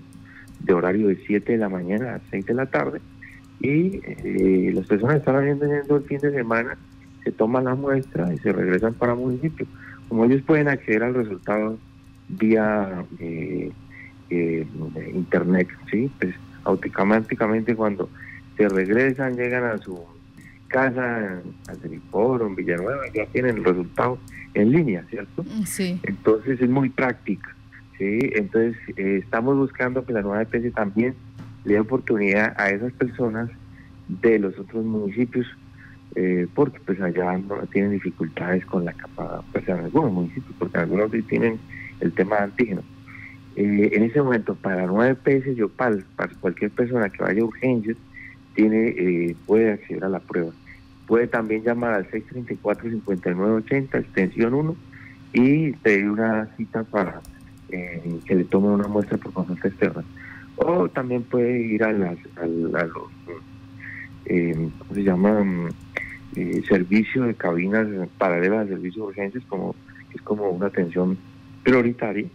de 0.60 0.74
horario 0.74 1.08
de 1.08 1.18
7 1.28 1.54
de 1.54 1.58
la 1.58 1.70
mañana 1.70 2.16
a 2.16 2.22
6 2.30 2.46
de 2.46 2.54
la 2.54 2.66
tarde, 2.66 3.02
y 3.60 4.02
eh, 4.04 4.72
las 4.74 4.86
personas 4.86 5.18
están 5.18 5.44
viendo 5.44 5.96
el 5.98 6.04
fin 6.04 6.20
de 6.20 6.32
semana, 6.32 6.78
se 7.24 7.32
toman 7.32 7.66
la 7.66 7.76
muestra 7.76 8.34
y 8.34 8.38
se 8.40 8.52
regresan 8.52 8.94
para 8.94 9.14
el 9.14 9.20
municipio. 9.20 9.66
Como 10.08 10.26
ellos 10.26 10.42
pueden 10.44 10.68
acceder 10.68 11.04
al 11.04 11.16
resultado 11.16 11.78
vía 12.28 13.06
eh, 13.20 13.72
eh, 14.30 14.68
internet, 15.14 15.68
¿sí? 15.90 16.12
Pues 16.20 16.36
automáticamente 16.64 17.76
cuando 17.76 18.10
se 18.58 18.68
regresan, 18.70 19.36
llegan 19.36 19.64
a 19.64 19.78
su 19.78 20.00
casa, 20.68 21.42
a 21.68 21.76
Ceriforo, 21.76 22.48
en 22.48 22.56
Villanueva, 22.56 23.02
ya 23.14 23.26
tienen 23.28 23.58
el 23.58 23.64
resultado 23.64 24.18
en 24.54 24.72
línea, 24.72 25.04
¿cierto? 25.10 25.46
Sí. 25.66 26.00
Entonces 26.04 26.60
es 26.62 26.70
muy 26.70 26.90
práctica, 26.90 27.55
¿sí? 27.98 28.20
Entonces 28.34 28.78
eh, 28.98 29.20
estamos 29.24 29.58
buscando 29.58 30.06
que 30.06 30.14
la 30.14 30.22
nueva 30.22 30.42
EPS 30.44 30.74
también 30.74 31.16
le 31.64 31.74
dé 31.74 31.80
oportunidad 31.80 32.54
a 32.58 32.70
esas 32.70 32.92
personas 32.94 33.50
de 34.08 34.40
los 34.40 34.58
otros 34.60 34.86
municipios 34.86 35.48
eh, 36.16 36.48
porque 36.56 36.80
pues 36.86 37.02
allá 37.02 37.38
no 37.38 37.58
tienen 37.72 37.92
dificultades 37.92 38.66
con 38.66 38.86
la 38.86 38.94
capa, 38.94 39.44
pues 39.52 39.68
en 39.68 39.80
algunos 39.80 40.14
municipios, 40.14 40.56
porque 40.58 40.78
algunos 40.78 41.12
tienen 41.28 41.60
el 42.00 42.14
tema 42.14 42.38
de 42.38 42.44
antígenos. 42.44 42.86
Eh, 43.58 43.90
en 43.92 44.04
ese 44.04 44.22
momento, 44.22 44.56
para 44.56 44.86
9 44.86 45.16
pesos 45.16 45.58
Yopal, 45.58 46.06
para 46.16 46.34
cualquier 46.36 46.72
persona 46.72 47.10
que 47.10 47.22
vaya 47.22 47.42
a 47.42 47.46
urgencias, 47.46 47.98
tiene, 48.54 48.88
eh, 48.98 49.36
puede 49.46 49.74
acceder 49.74 50.06
a 50.06 50.10
la 50.10 50.20
prueba. 50.20 50.52
Puede 51.06 51.28
también 51.28 51.64
llamar 51.64 51.94
al 51.94 52.10
634-5980, 52.10 54.00
extensión 54.00 54.54
1, 54.54 54.75
y 55.34 55.72
pedir 55.74 56.10
una 56.10 56.48
cita 56.56 56.86
para 56.86 57.22
eh, 57.70 58.20
que 58.26 58.36
le 58.36 58.44
tome 58.46 58.68
una 58.68 58.88
muestra 58.88 59.18
por 59.18 59.34
consulta 59.34 59.68
externa. 59.68 60.04
O 60.58 60.88
también 60.90 61.24
puede 61.24 61.60
ir 61.60 61.84
a, 61.84 61.92
las, 61.92 62.18
a, 62.38 62.46
los, 62.46 62.72
¿cómo 64.80 64.94
se 64.94 65.04
llama? 65.04 65.70
servicio 66.68 67.24
de 67.24 67.34
cabinas 67.34 67.88
paralelas 68.18 68.62
al 68.62 68.68
servicio 68.70 69.04
de 69.04 69.08
urgencias, 69.10 69.44
como 69.48 69.74
es 70.14 70.22
como 70.22 70.50
una 70.50 70.68
atención 70.68 71.18
prioritaria, 71.64 72.28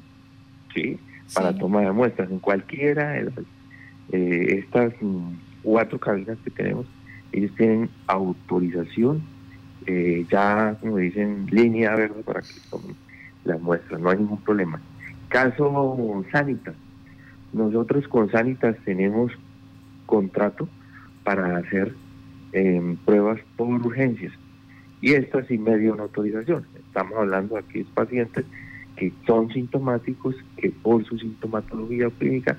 ¿sí? 0.74 0.98
Para 1.34 1.56
toma 1.56 1.82
de 1.82 1.92
muestras 1.92 2.30
en 2.30 2.40
cualquiera 2.40 3.10
de 3.10 3.30
eh, 4.12 4.58
estas 4.58 4.92
cuatro 5.62 5.98
cabinas 5.98 6.36
que 6.44 6.50
tenemos, 6.50 6.86
ellos 7.32 7.52
tienen 7.56 7.88
autorización, 8.08 9.22
eh, 9.86 10.26
ya 10.30 10.76
como 10.80 10.96
dicen, 10.96 11.46
línea 11.50 11.94
verde 11.94 12.22
para 12.24 12.40
que 12.40 12.54
tomen 12.68 12.96
las 13.44 13.60
muestras, 13.60 14.00
no 14.00 14.10
hay 14.10 14.18
ningún 14.18 14.40
problema. 14.40 14.80
Caso 15.30 16.24
Sanitas, 16.32 16.74
nosotros 17.52 18.06
con 18.08 18.28
Sanitas 18.32 18.76
tenemos 18.84 19.30
contrato 20.04 20.68
para 21.22 21.58
hacer 21.58 21.94
em, 22.52 22.96
pruebas 22.96 23.40
por 23.56 23.68
urgencias. 23.68 24.32
Y 25.00 25.12
estas 25.12 25.46
sin 25.46 25.62
medio 25.62 25.94
una 25.94 26.02
autorización. 26.02 26.66
Estamos 26.74 27.16
hablando 27.16 27.56
aquí 27.56 27.78
de 27.78 27.84
pacientes 27.94 28.44
que 28.96 29.12
son 29.24 29.52
sintomáticos, 29.52 30.34
que 30.56 30.70
por 30.70 31.04
su 31.04 31.16
sintomatología 31.16 32.10
clínica 32.18 32.58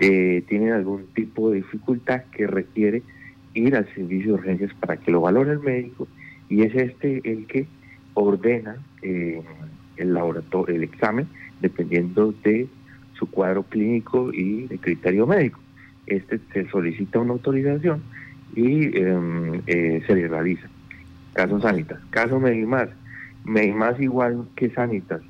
eh, 0.00 0.44
tienen 0.48 0.74
algún 0.74 1.06
tipo 1.14 1.50
de 1.50 1.56
dificultad 1.56 2.24
que 2.30 2.46
requiere 2.46 3.02
ir 3.54 3.74
al 3.74 3.92
servicio 3.94 4.34
de 4.34 4.38
urgencias 4.38 4.74
para 4.74 4.98
que 4.98 5.10
lo 5.10 5.22
valore 5.22 5.52
el 5.52 5.60
médico. 5.60 6.06
Y 6.50 6.60
es 6.60 6.74
este 6.74 7.22
el 7.24 7.46
que 7.46 7.66
ordena 8.12 8.76
eh, 9.00 9.40
el 9.96 10.12
laboratorio, 10.12 10.76
el 10.76 10.82
examen, 10.82 11.26
dependiendo 11.60 12.32
de 12.42 12.68
su 13.14 13.26
cuadro 13.30 13.62
clínico 13.62 14.32
y 14.32 14.66
de 14.66 14.78
criterio 14.78 15.26
médico. 15.26 15.60
Este 16.06 16.40
se 16.52 16.68
solicita 16.68 17.18
una 17.18 17.32
autorización 17.32 18.02
y 18.54 18.96
em, 18.98 19.62
eh, 19.66 20.02
se 20.06 20.14
le 20.14 20.28
realiza. 20.28 20.68
Caso 21.34 21.60
Sanitas. 21.60 22.00
Caso 22.10 22.40
Medimás. 22.40 22.88
Medimás 23.44 24.00
igual 24.00 24.46
que 24.56 24.70
Sanitas 24.70 25.22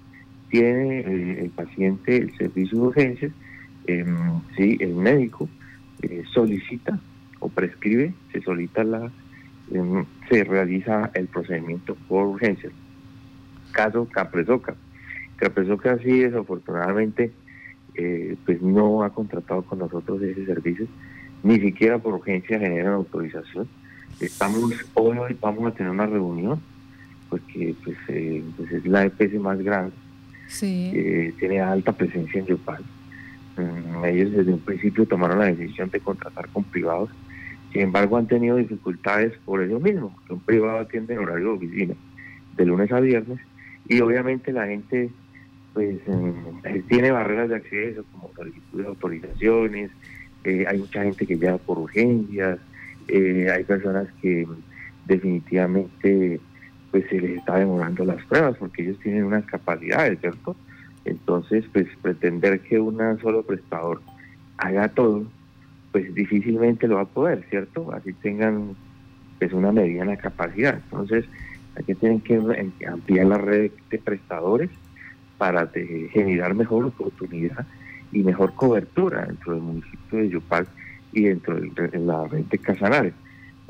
tiene 0.49 1.01
eh, 1.01 1.45
el 1.45 1.51
paciente 1.51 2.17
el 2.17 2.37
servicio 2.37 2.79
de 2.79 2.85
urgencias, 2.85 3.33
sí, 4.57 4.77
el 4.81 4.95
médico 4.95 5.49
eh, 6.03 6.23
solicita 6.33 6.99
o 7.41 7.49
prescribe, 7.49 8.15
se 8.33 8.41
solicita 8.43 8.85
la, 8.85 9.11
em, 9.73 10.05
se 10.29 10.45
realiza 10.45 11.11
el 11.15 11.27
procedimiento 11.27 11.97
por 12.09 12.27
urgencias. 12.27 12.73
Caso 13.73 14.07
Capresoca. 14.07 14.75
Capresoca 15.41 15.99
sí 15.99 16.21
desafortunadamente 16.21 17.33
eh, 17.95 18.37
pues 18.47 18.63
no 18.63 19.03
ha 19.03 19.11
contratado 19.11 19.63
con 19.63 19.81
nosotros 19.81 20.23
ese 20.23 20.47
servicio, 20.47 20.87
ni 21.43 21.59
siquiera 21.59 21.99
por 21.99 22.15
urgencia 22.15 22.59
generan 22.59 22.93
autorización. 22.95 23.67
Estamos 24.21 24.73
hoy, 24.95 25.19
hoy 25.19 25.37
vamos 25.41 25.67
a 25.67 25.75
tener 25.75 25.91
una 25.91 26.07
reunión 26.07 26.61
porque 27.29 27.75
pues, 27.85 27.97
pues 28.57 28.73
es 28.73 28.87
la 28.87 29.05
EPS 29.05 29.35
más 29.41 29.59
grande 29.63 29.93
sí. 30.51 31.33
tiene 31.39 31.61
alta 31.61 31.93
presencia 31.93 32.41
en 32.41 32.47
Yopal. 32.47 32.83
Mm, 33.57 34.05
ellos 34.05 34.33
desde 34.33 34.53
un 34.53 34.61
principio 34.61 35.07
tomaron 35.07 35.39
la 35.39 35.47
decisión 35.47 35.91
de 35.91 36.01
contratar 36.01 36.49
con 36.49 36.65
privados, 36.65 37.11
sin 37.73 37.83
embargo 37.83 38.17
han 38.17 38.27
tenido 38.27 38.57
dificultades 38.57 39.33
por 39.45 39.63
ello 39.63 39.81
mismo, 39.81 40.15
que 40.27 40.35
un 40.35 40.41
privado 40.41 40.81
atiende 40.81 41.15
en 41.15 41.21
horario 41.21 41.49
de 41.49 41.57
oficina, 41.57 41.95
de 42.57 42.67
lunes 42.67 42.93
a 42.93 43.01
viernes, 43.01 43.41
y 43.89 44.01
obviamente 44.01 44.53
la 44.53 44.67
gente 44.67 45.11
pues 45.75 45.97
mm, 46.07 46.89
tiene 46.89 47.11
barreras 47.11 47.49
de 47.49 47.57
acceso 47.57 48.05
como 48.13 48.31
solicitud 48.35 48.83
de 48.83 48.89
autorizaciones, 48.89 49.91
eh, 50.45 50.65
hay 50.67 50.79
mucha 50.79 51.03
gente 51.03 51.27
que 51.27 51.37
llega 51.37 51.59
por 51.59 51.79
urgencias, 51.79 52.59
eh, 53.09 53.49
hay 53.51 53.65
personas 53.65 54.09
que 54.21 54.47
definitivamente 55.07 56.41
pues 56.91 57.05
se 57.09 57.21
les 57.21 57.39
está 57.39 57.59
demorando 57.59 58.05
las 58.05 58.25
pruebas 58.25 58.57
porque 58.57 58.83
ellos 58.83 58.99
tienen 59.01 59.25
unas 59.25 59.45
capacidades, 59.45 60.19
¿cierto? 60.21 60.57
Entonces, 61.05 61.65
pues 61.73 61.87
pretender 62.03 62.61
que 62.61 62.81
un 62.81 62.99
solo 63.21 63.43
prestador 63.43 64.03
haga 64.59 64.89
todo, 64.89 65.25
pues 65.93 66.13
difícilmente 66.15 66.89
lo 66.89 66.97
va 66.97 67.03
a 67.03 67.07
poder, 67.07 67.45
¿cierto? 67.49 67.93
Así 67.93 68.13
tengan 68.15 68.75
pues 69.39 69.53
una 69.53 69.73
mediana 69.73 70.17
capacidad. 70.17 70.81
Entonces, 70.85 71.25
aquí 71.77 71.95
tienen 71.95 72.21
que 72.21 72.41
ampliar 72.87 73.27
la 73.27 73.39
red 73.39 73.71
de 73.91 73.99
prestadores 73.99 74.71
para 75.41 75.71
generar 76.13 76.53
mejor 76.53 76.85
oportunidad 76.85 77.67
y 78.13 78.23
mejor 78.23 78.53
cobertura 78.53 79.25
dentro 79.25 79.55
del 79.55 79.63
municipio 79.63 80.19
de 80.19 80.29
Yopal 80.29 80.67
y 81.15 81.23
dentro 81.23 81.59
de 81.59 81.99
la 81.99 82.27
red 82.27 82.45
de 82.45 82.59
Casanares. 82.59 83.15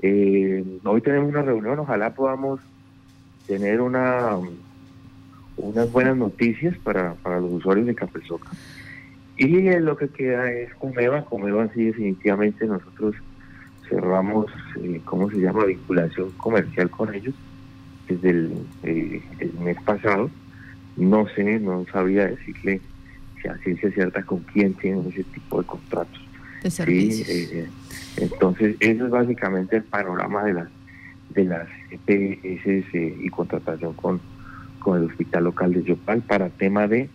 Eh, 0.02 0.64
hoy 0.82 1.00
tenemos 1.00 1.28
una 1.28 1.42
reunión, 1.42 1.78
ojalá 1.78 2.12
podamos 2.12 2.58
tener 3.46 3.80
una 3.80 4.36
unas 5.58 5.92
buenas 5.92 6.16
noticias 6.16 6.76
para, 6.78 7.14
para 7.22 7.38
los 7.38 7.52
usuarios 7.52 7.86
de 7.86 7.94
Capesoca. 7.94 8.50
Y 9.36 9.70
lo 9.78 9.96
que 9.96 10.08
queda 10.08 10.50
es 10.50 10.74
Comeva. 10.74 11.24
Comeva 11.24 11.68
sí 11.72 11.84
definitivamente 11.84 12.66
nosotros 12.66 13.14
cerramos, 13.88 14.46
eh, 14.82 15.00
¿cómo 15.04 15.30
se 15.30 15.36
llama?, 15.36 15.66
vinculación 15.66 16.32
comercial 16.32 16.90
con 16.90 17.14
ellos 17.14 17.34
desde 18.08 18.30
el, 18.30 18.54
eh, 18.82 19.22
el 19.38 19.54
mes 19.60 19.76
pasado. 19.84 20.30
No 20.96 21.26
sé, 21.34 21.60
no 21.60 21.86
sabía 21.92 22.26
decirle 22.26 22.80
si 23.40 23.48
a 23.48 23.56
ciencia 23.58 23.90
cierta 23.92 24.22
con 24.22 24.40
quién 24.52 24.74
tienen 24.74 25.06
ese 25.08 25.24
tipo 25.24 25.60
de 25.60 25.66
contratos. 25.66 26.20
De 26.62 26.70
servicios. 26.70 27.28
Eh, 27.28 27.68
entonces, 28.18 28.76
eso 28.80 29.06
es 29.06 29.10
básicamente 29.10 29.76
el 29.76 29.84
panorama 29.84 30.44
de 30.44 30.54
las 30.54 30.68
de 31.34 31.44
las 31.44 31.68
EPS 31.90 32.94
y 32.94 33.28
contratación 33.28 33.94
con, 33.94 34.20
con 34.80 34.98
el 34.98 35.04
hospital 35.08 35.44
local 35.44 35.72
de 35.72 35.84
Yopal 35.84 36.22
para 36.22 36.48
tema 36.48 36.88
de 36.88 37.08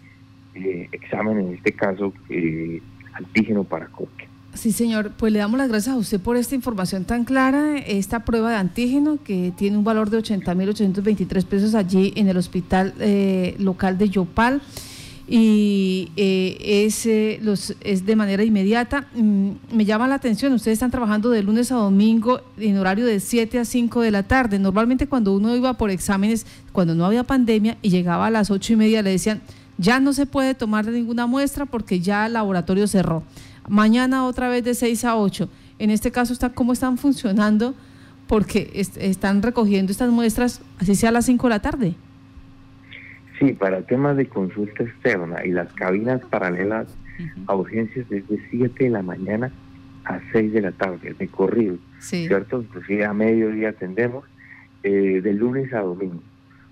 eh, 0.55 0.87
examen, 0.91 1.39
en 1.39 1.53
este 1.53 1.73
caso, 1.73 2.13
eh, 2.29 2.81
antígeno 3.13 3.63
para 3.63 3.87
COVID. 3.87 4.07
Sí, 4.55 4.71
señor. 4.71 5.11
Pues 5.17 5.33
le 5.33 5.39
damos 5.39 5.57
las 5.57 5.69
gracias 5.69 5.95
a 5.95 5.97
usted 5.97 6.19
por 6.19 6.37
esta 6.37 6.55
información 6.55 7.03
tan 7.03 7.25
clara, 7.25 7.77
esta 7.77 8.23
prueba 8.25 8.51
de 8.51 8.57
antígeno 8.57 9.19
que 9.23 9.53
tiene 9.55 9.77
un 9.77 9.83
valor 9.83 10.09
de 10.09 10.17
80.823 10.17 11.45
pesos 11.45 11.75
allí 11.75 12.13
en 12.15 12.29
el 12.29 12.37
hospital 12.37 12.93
eh, 12.99 13.55
local 13.59 13.97
de 13.97 14.09
Yopal 14.09 14.61
y 15.27 16.11
es, 16.15 17.07
los, 17.41 17.75
es 17.81 18.05
de 18.05 18.15
manera 18.15 18.43
inmediata. 18.43 19.07
Mm, 19.13 19.51
me 19.73 19.83
llama 19.83 20.07
la 20.07 20.15
atención, 20.15 20.53
ustedes 20.53 20.75
están 20.75 20.91
trabajando 20.91 21.29
de 21.31 21.43
lunes 21.43 21.71
a 21.71 21.75
domingo 21.75 22.41
en 22.57 22.77
horario 22.77 23.05
de 23.05 23.19
7 23.19 23.59
a 23.59 23.65
5 23.65 24.01
de 24.01 24.11
la 24.11 24.23
tarde. 24.23 24.59
Normalmente 24.59 25.07
cuando 25.07 25.33
uno 25.35 25.55
iba 25.55 25.73
por 25.73 25.89
exámenes, 25.89 26.45
cuando 26.71 26.95
no 26.95 27.05
había 27.05 27.23
pandemia 27.23 27.77
y 27.81 27.89
llegaba 27.89 28.27
a 28.27 28.31
las 28.31 28.51
8 28.51 28.73
y 28.73 28.75
media, 28.77 29.01
le 29.01 29.09
decían, 29.09 29.41
ya 29.77 29.99
no 29.99 30.13
se 30.13 30.25
puede 30.25 30.53
tomar 30.53 30.85
ninguna 30.85 31.25
muestra 31.25 31.65
porque 31.65 31.99
ya 31.99 32.27
el 32.27 32.33
laboratorio 32.33 32.87
cerró. 32.87 33.23
Mañana 33.67 34.25
otra 34.25 34.49
vez 34.49 34.63
de 34.63 34.73
6 34.73 35.05
a 35.05 35.17
8. 35.17 35.49
En 35.79 35.89
este 35.89 36.11
caso, 36.11 36.33
está 36.33 36.49
¿cómo 36.49 36.73
están 36.73 36.97
funcionando? 36.97 37.73
Porque 38.27 38.71
están 38.73 39.41
recogiendo 39.41 39.91
estas 39.91 40.09
muestras, 40.09 40.61
así 40.79 40.95
sea 40.95 41.09
a 41.09 41.11
las 41.11 41.25
5 41.25 41.47
de 41.47 41.49
la 41.49 41.61
tarde. 41.61 41.95
Sí, 43.39 43.53
para 43.53 43.81
temas 43.81 44.15
de 44.17 44.27
consulta 44.27 44.83
externa 44.83 45.45
y 45.45 45.51
las 45.51 45.71
cabinas 45.73 46.21
paralelas 46.29 46.87
a 47.47 47.55
urgencias 47.55 48.07
desde 48.09 48.39
7 48.49 48.85
de 48.85 48.89
la 48.89 49.01
mañana 49.01 49.51
a 50.05 50.19
6 50.31 50.53
de 50.53 50.61
la 50.61 50.71
tarde, 50.71 51.13
de 51.17 51.27
corrido, 51.27 51.77
¿cierto? 51.99 52.61
Inclusive 52.61 53.05
a 53.05 53.13
mediodía 53.13 53.69
atendemos 53.69 54.23
eh, 54.83 55.21
de 55.21 55.33
lunes 55.33 55.73
a 55.73 55.81
domingo. 55.81 56.21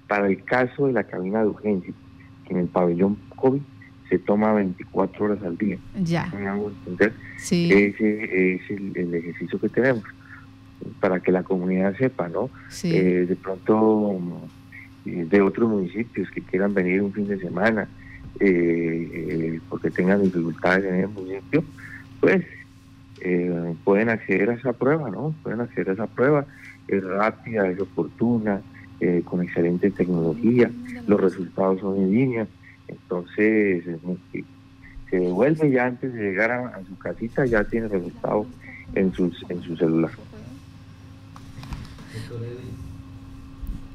Para 0.08 0.28
el 0.28 0.44
caso 0.44 0.88
de 0.88 0.94
la 0.94 1.04
cabina 1.04 1.42
de 1.42 1.48
urgencias, 1.48 1.96
en 2.50 2.58
el 2.58 2.68
pabellón 2.68 3.18
COVID 3.36 3.62
se 4.14 4.20
toma 4.20 4.54
24 4.54 5.26
horas 5.26 5.42
al 5.42 5.58
día. 5.58 5.80
Ya. 5.96 6.32
Sí. 7.38 7.72
Ese 7.74 8.54
es 8.54 8.62
el, 8.70 9.16
ejercicio 9.16 9.60
que 9.60 9.70
tenemos 9.70 10.04
para 11.00 11.20
que 11.20 11.32
la 11.32 11.42
comunidad 11.42 11.98
sepa, 11.98 12.30
¿no? 12.30 12.52
Sí. 12.70 12.96
Eh, 12.96 13.26
de 13.26 13.36
pronto 13.36 14.22
eh, 15.08 15.26
de 15.28 15.42
otros 15.42 15.68
municipios 15.68 16.30
que 16.30 16.42
quieran 16.42 16.76
venir 16.76 17.02
un 17.02 17.12
fin 17.12 17.28
de 17.28 17.40
semana 17.40 17.88
eh, 18.40 19.60
porque 19.68 19.90
tengan 19.90 20.22
dificultades 20.22 20.86
en 20.86 20.96
el 21.00 21.08
municipio, 21.08 21.64
pues 22.20 22.46
pueden 23.84 24.10
acceder 24.10 24.50
a 24.52 24.54
esa 24.54 24.74
prueba, 24.74 25.10
¿no? 25.10 25.34
Pueden 25.42 25.62
acceder 25.62 25.90
a 25.90 25.94
esa 25.94 26.08
prueba, 26.08 26.46
es 26.88 27.04
rápida, 27.04 27.68
es 27.68 27.80
oportuna, 27.80 28.62
con 29.24 29.42
excelente 29.42 29.92
tecnología, 29.92 30.70
los 31.08 31.22
resultados 31.22 31.80
son 31.80 31.98
en 31.98 32.12
línea, 32.12 32.48
entonces 32.88 33.84
se 35.10 35.20
devuelve 35.20 35.72
ya 35.72 35.86
antes 35.86 36.14
de 36.14 36.22
llegar 36.22 36.52
a, 36.52 36.82
su 36.88 36.98
casita, 36.98 37.46
ya 37.46 37.64
tiene 37.64 37.88
resultado 37.88 38.46
en, 38.96 39.14
sus, 39.14 39.46
en 39.50 39.62
su 39.62 39.78
celular. 39.78 40.12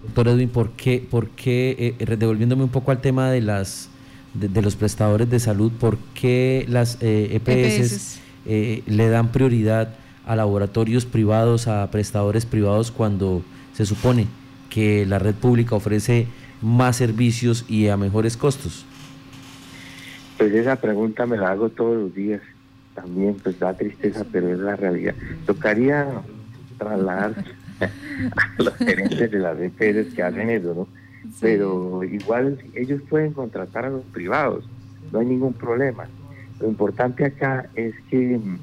Doctor 0.02 0.28
Edwin, 0.28 0.48
¿por 0.48 0.70
qué, 0.70 1.06
por 1.08 1.28
qué 1.30 1.96
eh, 1.98 2.16
devolviéndome 2.16 2.64
un 2.64 2.70
poco 2.70 2.90
al 2.90 3.00
tema 3.00 3.30
de 3.30 3.40
las 3.40 3.90
de, 4.34 4.62
los 4.62 4.76
prestadores 4.76 5.28
de 5.30 5.40
salud, 5.40 5.72
por 5.72 5.98
qué 6.14 6.64
las 6.68 6.98
EPS, 7.00 7.00
eh, 7.46 8.20
e 8.46 8.74
eh, 8.78 8.82
le 8.86 9.08
dan 9.08 9.32
prioridad 9.32 9.94
a 10.26 10.36
laboratorios 10.36 11.06
privados, 11.06 11.68
a 11.68 11.90
prestadores 11.90 12.46
privados 12.46 12.90
cuando 12.90 13.42
se 13.74 13.86
supone 13.86 14.26
que 14.70 15.06
la 15.06 15.18
red 15.18 15.34
pública 15.34 15.74
ofrece 15.74 16.26
más 16.62 16.96
servicios 16.96 17.64
y 17.68 17.88
a 17.88 17.96
mejores 17.96 18.36
costos? 18.36 18.84
Pues 20.36 20.52
esa 20.54 20.76
pregunta 20.76 21.26
me 21.26 21.36
la 21.36 21.50
hago 21.50 21.68
todos 21.68 21.96
los 21.96 22.14
días. 22.14 22.40
También 22.94 23.36
pues 23.42 23.58
da 23.58 23.74
tristeza, 23.74 24.24
pero 24.30 24.52
es 24.52 24.58
la 24.58 24.76
realidad. 24.76 25.14
Tocaría 25.46 26.06
trasladar 26.78 27.34
a 27.80 28.62
los 28.62 28.74
gerentes 28.76 29.30
de 29.30 29.38
las 29.38 29.58
EPS 29.58 30.14
que 30.14 30.22
hacen 30.22 30.50
eso, 30.50 30.74
¿no? 30.74 30.88
Pero 31.40 32.02
igual 32.04 32.58
ellos 32.74 33.02
pueden 33.08 33.32
contratar 33.32 33.84
a 33.84 33.90
los 33.90 34.04
privados, 34.04 34.64
no 35.12 35.20
hay 35.20 35.26
ningún 35.26 35.52
problema. 35.52 36.06
Lo 36.60 36.68
importante 36.68 37.24
acá 37.24 37.68
es 37.74 37.94
que 38.10 38.38
mm, 38.38 38.58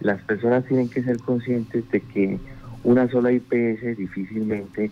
las 0.00 0.20
personas 0.22 0.64
tienen 0.66 0.88
que 0.88 1.02
ser 1.02 1.18
conscientes 1.18 1.88
de 1.90 2.00
que 2.00 2.38
una 2.82 3.08
sola 3.10 3.32
IPS 3.32 3.96
difícilmente 3.96 4.90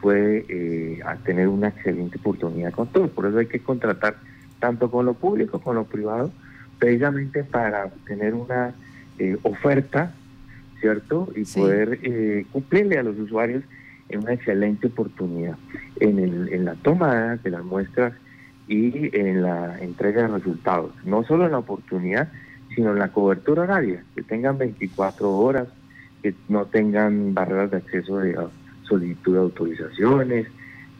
puede 0.00 0.44
eh, 0.48 1.02
tener 1.24 1.48
una 1.48 1.68
excelente 1.68 2.18
oportunidad 2.18 2.72
con 2.72 2.88
todo. 2.88 3.08
Por 3.08 3.26
eso 3.26 3.38
hay 3.38 3.46
que 3.46 3.60
contratar 3.60 4.16
tanto 4.60 4.90
con 4.90 5.06
lo 5.06 5.14
público 5.14 5.52
como 5.52 5.64
con 5.64 5.76
lo 5.76 5.84
privado, 5.84 6.30
precisamente 6.78 7.44
para 7.44 7.88
tener 8.06 8.34
una 8.34 8.74
eh, 9.18 9.36
oferta, 9.42 10.14
¿cierto? 10.80 11.28
Y 11.34 11.44
poder 11.44 11.98
eh, 12.02 12.46
cumplirle 12.52 12.98
a 12.98 13.02
los 13.02 13.18
usuarios 13.18 13.62
en 14.08 14.20
una 14.20 14.34
excelente 14.34 14.88
oportunidad 14.88 15.56
en, 16.00 16.18
el, 16.18 16.52
en 16.52 16.64
la 16.64 16.74
toma 16.74 17.36
de 17.36 17.50
las 17.50 17.64
muestras 17.64 18.12
y 18.68 19.16
en 19.16 19.42
la 19.42 19.78
entrega 19.80 20.22
de 20.22 20.28
resultados. 20.28 20.92
No 21.04 21.24
solo 21.24 21.46
en 21.46 21.52
la 21.52 21.58
oportunidad, 21.58 22.30
sino 22.74 22.92
en 22.92 22.98
la 22.98 23.08
cobertura 23.08 23.62
horaria, 23.62 24.02
que 24.14 24.22
tengan 24.22 24.58
24 24.58 25.30
horas, 25.30 25.68
que 26.22 26.34
no 26.48 26.66
tengan 26.66 27.34
barreras 27.34 27.70
de 27.70 27.76
acceso 27.78 28.18
de 28.18 28.36
solicitud 28.84 29.34
de 29.34 29.38
autorizaciones, 29.40 30.46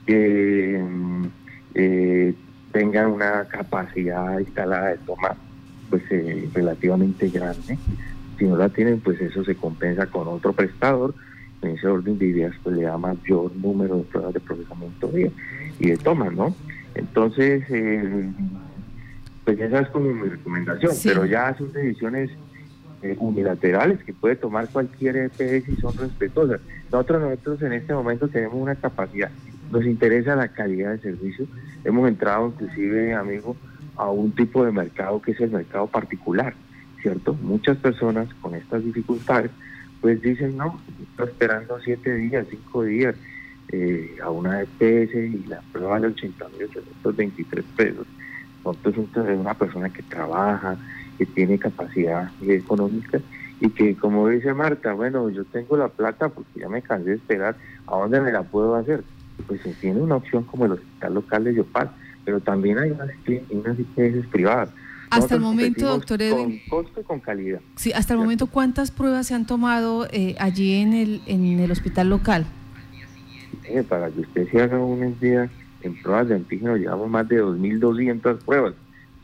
que 0.07 0.83
mm, 0.83 1.25
eh, 1.75 2.35
tengan 2.73 3.13
una 3.13 3.45
capacidad 3.45 4.39
instalada 4.39 4.89
de 4.89 4.99
toma 4.99 5.37
pues 5.91 6.03
eh, 6.11 6.49
relativamente 6.53 7.29
grande. 7.29 7.79
Si 8.39 8.45
no 8.45 8.57
la 8.57 8.69
tienen, 8.69 9.01
pues 9.01 9.21
eso 9.21 9.45
se 9.45 9.55
compensa 9.55 10.07
con 10.07 10.27
otro 10.29 10.53
prestador. 10.53 11.15
En 11.63 11.71
ese 11.71 11.87
orden 11.87 12.19
de 12.19 12.27
ideas, 12.27 12.55
pues 12.63 12.77
le 12.77 12.83
da 12.83 12.99
mayor 12.99 13.55
número 13.57 13.99
de 13.99 14.03
pruebas 14.03 14.35
de 14.35 14.41
procesamiento 14.41 15.11
y, 15.79 15.89
de 15.89 15.97
toma, 15.97 16.31
¿no? 16.31 16.55
Entonces, 16.95 17.65
eh, 17.71 18.31
pues 19.45 19.61
esa 19.61 19.81
es 19.81 19.89
como 19.89 20.13
mi 20.13 20.29
recomendación, 20.29 20.93
pero 21.03 21.25
ya 21.25 21.57
son 21.57 21.73
decisiones 21.73 22.31
eh, 23.05 23.17
unilaterales 23.19 24.03
que 24.03 24.15
puede 24.15 24.37
tomar 24.37 24.69
cualquier 24.69 25.17
EPS 25.17 25.69
y 25.69 25.77
son 25.77 25.95
respetuosas. 25.97 26.61
Nosotros, 26.91 27.21
nosotros 27.21 27.63
en 27.63 27.75
este 27.75 27.93
momento 27.93 28.29
tenemos 28.29 28.57
una 28.57 28.75
capacidad, 28.77 29.31
nos 29.71 29.85
interesa 29.85 30.35
la 30.35 30.49
calidad 30.49 30.93
de 30.93 30.99
servicio. 31.01 31.47
Hemos 31.85 32.09
entrado 32.09 32.49
inclusive, 32.49 33.13
amigo, 33.13 33.57
a 33.97 34.11
un 34.11 34.33
tipo 34.33 34.65
de 34.65 34.73
mercado 34.73 35.21
que 35.21 35.33
es 35.33 35.41
el 35.41 35.51
mercado 35.51 35.87
particular, 35.87 36.55
¿cierto? 37.03 37.35
Muchas 37.35 37.77
personas 37.77 38.33
con 38.41 38.55
estas 38.55 38.83
dificultades 38.83 39.51
pues 40.01 40.21
dicen, 40.23 40.57
no, 40.57 40.81
estoy 41.03 41.29
esperando 41.29 41.79
siete 41.81 42.15
días, 42.15 42.47
cinco 42.51 42.85
días 42.85 43.17
eh, 43.69 44.17
a 44.23 44.31
una 44.31 44.63
EPS 44.63 45.15
y 45.15 45.45
la 45.47 45.61
prueba 45.73 45.91
vale 45.91 46.09
80.823 46.09 47.63
pesos. 47.77 48.07
Entonces 48.65 49.05
es 49.15 49.39
una 49.39 49.55
persona 49.55 49.91
que 49.91 50.03
trabaja, 50.03 50.77
que 51.19 51.27
tiene 51.27 51.59
capacidad 51.59 52.31
económica 52.43 53.21
y 53.61 53.71
que 53.71 53.97
como 53.97 54.29
dice 54.29 54.53
Marta, 54.53 54.93
bueno, 54.93 55.29
yo 55.31 55.45
tengo 55.45 55.77
la 55.77 55.89
plata 55.89 56.29
porque 56.29 56.61
ya 56.61 56.69
me 56.69 56.83
cansé 56.83 57.11
de 57.11 57.17
esperar, 57.17 57.57
¿a 57.87 57.97
dónde 57.97 58.21
me 58.21 58.33
la 58.33 58.43
puedo 58.43 58.75
hacer? 58.75 59.05
Pues 59.47 59.61
se 59.63 59.73
tiene 59.75 60.01
una 60.01 60.17
opción 60.17 60.45
como 60.45 60.67
el 60.67 60.73
hospital 60.73 61.15
local 61.15 61.45
de 61.45 61.55
Yopal, 61.55 61.91
pero 62.25 62.41
también 62.41 62.79
hay 62.79 62.91
unas, 62.91 63.11
unas 63.51 63.79
IPS 63.79 64.27
privadas. 64.29 64.71
Hasta 65.11 65.37
el 65.37 65.41
momento, 65.41 65.87
doctor 65.87 66.21
Edwin. 66.23 66.61
Con 66.69 66.83
costo 66.85 67.01
y 67.01 67.05
con 67.05 67.21
calidad. 67.21 67.61
Sí, 67.77 67.93
hasta 67.93 68.15
el 68.15 68.19
momento, 68.19 68.47
¿cuántas 68.49 68.91
pruebas 68.91 69.29
se 69.29 69.35
han 69.35 69.47
tomado 69.47 70.09
eh, 70.11 70.35
allí 70.39 70.75
en 70.75 70.93
el, 70.93 71.23
en 71.27 71.61
el 71.61 71.71
hospital 71.71 72.11
local? 72.11 72.47
Eh, 73.65 73.83
para 73.83 74.11
que 74.11 74.21
usted 74.21 74.51
se 74.51 74.61
haga 74.61 74.79
una 74.79 75.09
idea, 75.09 75.49
en 75.83 75.95
pruebas 76.03 76.29
de 76.29 76.35
antígeno 76.35 76.77
llevamos 76.77 77.09
más 77.09 77.29
de 77.29 77.43
2.200 77.43 78.39
pruebas. 78.39 78.75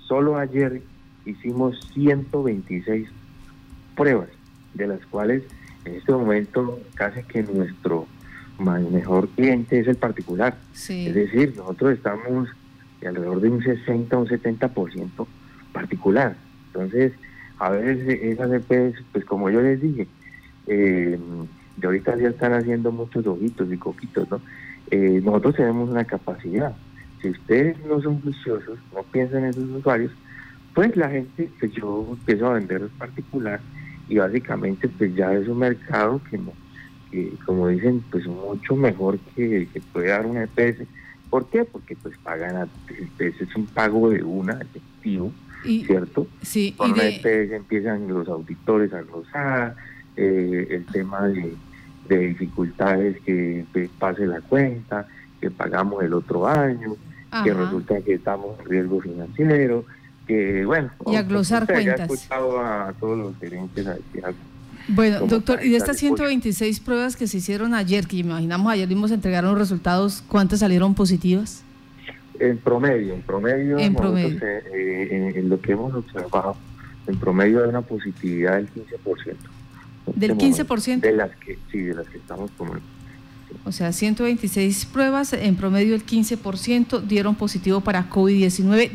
Solo 0.06 0.36
ayer 0.36 0.82
hicimos 1.24 1.78
126 1.94 3.08
pruebas, 3.96 4.28
de 4.74 4.86
las 4.86 5.04
cuales 5.06 5.42
en 5.84 5.94
este 5.94 6.12
momento 6.12 6.80
casi 6.94 7.22
que 7.24 7.42
nuestro 7.42 8.06
mejor 8.58 9.28
cliente 9.30 9.80
es 9.80 9.88
el 9.88 9.96
particular. 9.96 10.56
Es 11.06 11.14
decir, 11.14 11.54
nosotros 11.56 11.94
estamos 11.94 12.48
alrededor 13.06 13.40
de 13.40 13.48
un 13.48 13.62
60 13.62 14.16
o 14.16 14.20
un 14.20 14.26
70% 14.28 15.26
particular. 15.72 16.36
Entonces, 16.66 17.12
a 17.58 17.70
veces 17.70 18.20
esas 18.22 18.52
EPS, 18.52 19.02
pues 19.12 19.24
como 19.24 19.50
yo 19.50 19.62
les 19.62 19.80
dije, 19.80 20.06
eh, 20.66 21.18
de 21.76 21.86
ahorita 21.86 22.16
ya 22.16 22.28
están 22.28 22.52
haciendo 22.52 22.92
muchos 22.92 23.26
ojitos 23.26 23.72
y 23.72 23.76
coquitos, 23.76 24.30
¿no? 24.30 24.40
Eh, 24.90 25.20
nosotros 25.24 25.56
tenemos 25.56 25.88
una 25.88 26.04
capacidad. 26.04 26.74
Si 27.22 27.30
ustedes 27.30 27.76
no 27.86 28.00
son 28.00 28.20
juiciosos, 28.20 28.78
no 28.94 29.02
piensan 29.04 29.44
en 29.44 29.52
sus 29.52 29.70
usuarios, 29.70 30.12
pues 30.74 30.96
la 30.96 31.10
gente, 31.10 31.50
pues 31.58 31.72
yo 31.72 32.06
empiezo 32.10 32.46
a 32.46 32.54
vender 32.54 32.88
particular 32.98 33.60
y 34.08 34.18
básicamente 34.18 34.88
pues 34.88 35.14
ya 35.14 35.32
es 35.34 35.48
un 35.48 35.58
mercado 35.58 36.20
que, 36.30 36.38
no, 36.38 36.52
como 37.44 37.68
dicen, 37.68 38.04
pues 38.10 38.26
mucho 38.26 38.76
mejor 38.76 39.18
que, 39.34 39.68
que 39.72 39.80
puede 39.92 40.08
dar 40.08 40.26
una 40.26 40.44
EPS. 40.44 40.86
¿Por 41.28 41.48
qué? 41.48 41.64
Porque 41.64 41.96
pues 41.96 42.16
pagan, 42.18 42.68
EPS 42.88 43.40
es 43.42 43.56
un 43.56 43.66
pago 43.66 44.10
de 44.10 44.22
una, 44.22 44.54
efectivo, 44.54 45.32
¿cierto? 45.62 46.26
Sí, 46.42 46.74
Con 46.76 46.92
una 46.92 47.04
EPS 47.04 47.52
empiezan 47.52 48.08
los 48.08 48.28
auditores 48.28 48.92
a 48.92 49.02
glosar, 49.02 49.76
eh, 50.16 50.66
el 50.70 50.86
tema 50.86 51.28
de, 51.28 51.56
dificultades 52.08 53.20
que 53.20 53.64
pase 54.00 54.26
la 54.26 54.40
cuenta, 54.40 55.06
que 55.40 55.48
pagamos 55.48 56.02
el 56.02 56.12
otro 56.12 56.48
año, 56.48 56.96
que 57.44 57.54
resulta 57.54 58.00
que 58.00 58.14
estamos 58.14 58.58
en 58.58 58.66
riesgo 58.66 59.00
financiero, 59.00 59.84
que 60.30 60.64
bueno. 60.64 60.90
Y 61.06 61.16
a 61.16 61.22
glosar 61.22 61.66
cuentas. 61.66 62.08
escuchado 62.08 62.60
a 62.60 62.92
todos 63.00 63.18
los 63.18 63.36
gerentes 63.38 63.86
bueno, 64.88 65.20
doctor, 65.26 65.64
y 65.64 65.70
de 65.70 65.76
estas 65.76 65.98
126 65.98 66.80
pruebas 66.80 67.14
que 67.14 67.26
se 67.28 67.36
hicieron 67.36 67.74
ayer, 67.74 68.06
que 68.06 68.16
imaginamos 68.16 68.72
ayer 68.72 68.88
vimos 68.88 69.10
entregar 69.10 69.44
los 69.44 69.56
resultados, 69.56 70.24
¿cuántas 70.26 70.60
salieron 70.60 70.94
positivas? 70.94 71.62
En 72.40 72.58
promedio, 72.58 73.14
en 73.14 73.22
promedio, 73.22 73.78
en, 73.78 73.94
promedio. 73.94 74.38
Eh, 74.42 75.32
en, 75.36 75.48
lo 75.48 75.60
que 75.60 75.72
hemos 75.72 75.94
observado, 75.94 76.56
en 77.06 77.16
promedio 77.18 77.62
hay 77.62 77.68
una 77.68 77.82
positividad 77.82 78.56
del 78.56 78.68
15%. 78.68 79.36
¿Del 80.16 80.36
15%? 80.36 81.00
De 81.00 81.12
las 81.12 81.30
que, 81.36 81.58
sí, 81.70 81.82
de 81.82 81.94
las 81.94 82.08
que 82.08 82.18
estamos 82.18 82.50
tomando. 82.52 82.82
O 83.64 83.72
sea, 83.72 83.92
126 83.92 84.86
pruebas, 84.86 85.32
en 85.34 85.54
promedio 85.56 85.94
el 85.94 86.04
15% 86.04 87.02
dieron 87.02 87.34
positivo 87.34 87.80
para 87.80 88.08
COVID-19 88.08 88.90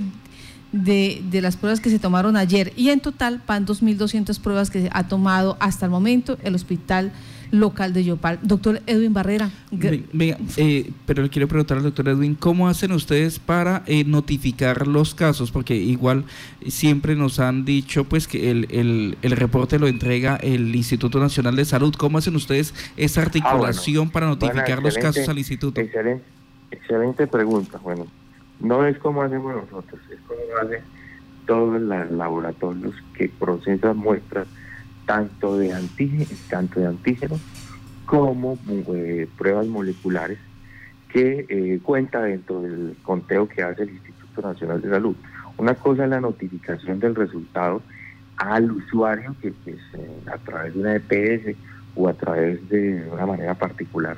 de, 0.76 1.24
de, 1.32 1.42
las 1.42 1.58
pruebas 1.58 1.80
que 1.80 1.90
se 1.90 2.00
tomaron 2.00 2.36
ayer. 2.38 2.74
Y 2.76 2.90
en 2.90 3.00
total 3.00 3.42
van 3.48 3.66
2.200 3.66 4.40
pruebas 4.40 4.70
que 4.70 4.90
ha 4.92 5.08
tomado 5.08 5.58
hasta 5.60 5.86
el 5.86 5.92
momento 5.92 6.38
el 6.44 6.56
hospital 6.56 7.12
local 7.52 7.94
de 7.94 8.04
Yopal. 8.04 8.40
Doctor 8.42 8.82
Edwin 8.86 9.14
Barrera. 9.14 9.50
Venga, 9.72 10.38
eh, 10.58 10.92
pero 11.06 11.24
le 11.24 11.30
quiero 11.30 11.48
preguntar 11.48 11.78
al 11.78 11.84
doctor 11.84 12.10
Edwin, 12.10 12.36
¿cómo 12.36 12.68
hacen 12.68 12.92
ustedes 12.92 13.40
para 13.40 13.84
eh, 13.86 14.04
notificar 14.04 14.88
los 14.88 15.16
casos? 15.16 15.52
Porque 15.52 15.76
igual 15.76 16.26
siempre 16.68 17.16
nos 17.16 17.40
han 17.40 17.66
dicho 17.66 18.04
pues 18.04 18.28
que 18.28 18.52
el, 18.52 18.68
el, 18.72 19.18
el, 19.22 19.32
reporte 19.32 19.80
lo 19.80 19.88
entrega 19.88 20.36
el 20.38 20.76
Instituto 20.76 21.20
Nacional 21.20 21.56
de 21.56 21.66
Salud. 21.66 21.94
¿Cómo 21.96 22.18
hacen 22.18 22.36
ustedes 22.36 22.74
esa 22.98 23.22
ah, 23.22 23.26
articulación 23.26 24.10
para 24.10 24.28
notificar 24.28 24.82
los 24.82 24.96
casos 24.96 25.30
al 25.30 25.38
instituto? 25.38 25.80
Excelente, 25.80 26.24
excelente 26.72 27.28
pregunta. 27.28 27.80
Bueno, 27.84 28.08
no 28.60 28.86
es 28.86 28.98
como 29.00 29.22
hacemos 29.22 29.56
nosotros, 29.56 30.02
es 30.12 30.20
como 30.28 30.40
hacen 30.62 30.84
todos 31.46 31.80
los 31.80 32.12
laboratorios 32.12 32.96
que 33.14 33.30
procesan 33.30 33.98
muestras 33.98 34.48
tanto 35.06 35.58
de 35.58 35.74
antígenos, 35.74 36.30
tanto 36.50 36.80
de 36.80 36.88
antígenos 36.88 37.40
como 38.06 38.58
eh, 38.68 39.28
pruebas 39.38 39.68
moleculares 39.68 40.40
que 41.10 41.46
eh, 41.48 41.80
cuenta 41.82 42.22
dentro 42.22 42.62
del 42.62 42.96
conteo 43.04 43.48
que 43.48 43.64
hace 43.64 43.84
el 43.84 43.92
Instituto 43.92 44.42
Nacional 44.42 44.82
de 44.82 44.90
Salud. 44.90 45.16
Una 45.58 45.76
cosa 45.76 46.04
es 46.04 46.10
la 46.10 46.20
notificación 46.20 47.00
del 47.00 47.16
resultado 47.16 47.82
al 48.38 48.72
usuario 48.72 49.36
que 49.42 49.54
pues, 49.64 49.78
eh, 49.94 50.20
a 50.32 50.38
través 50.40 50.74
de 50.74 50.80
una 50.80 50.96
EPS 50.96 51.58
o 51.96 52.10
a 52.10 52.14
través 52.14 52.68
de 52.70 53.08
una 53.12 53.26
manera 53.26 53.54
particular 53.54 54.18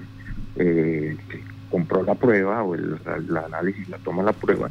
compró 1.70 2.04
la 2.04 2.16
prueba 2.16 2.64
o 2.64 2.76
el, 2.76 2.98
análisis 3.38 3.88
la 3.90 3.98
toma 3.98 4.24
la 4.24 4.34
prueba. 4.34 4.70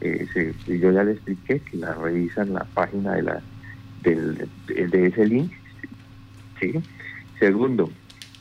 yo 0.00 0.90
ya 0.90 1.04
le 1.04 1.12
expliqué 1.12 1.60
que 1.60 1.76
la 1.76 1.94
revisan 1.94 2.52
la 2.52 2.64
página 2.74 3.14
de 3.14 3.22
la 3.22 3.42
del, 4.02 4.48
de 4.66 5.06
ese 5.06 5.26
link. 5.26 5.52
Segundo, 7.38 7.90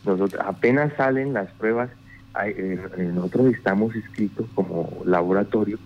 nosotros 0.06 0.42
apenas 0.46 0.94
salen 0.96 1.34
las 1.34 1.52
pruebas, 1.54 1.90
nosotros 3.14 3.54
estamos 3.54 3.96
inscritos 3.96 4.48
como 4.54 5.02
laboratorio 5.06 5.80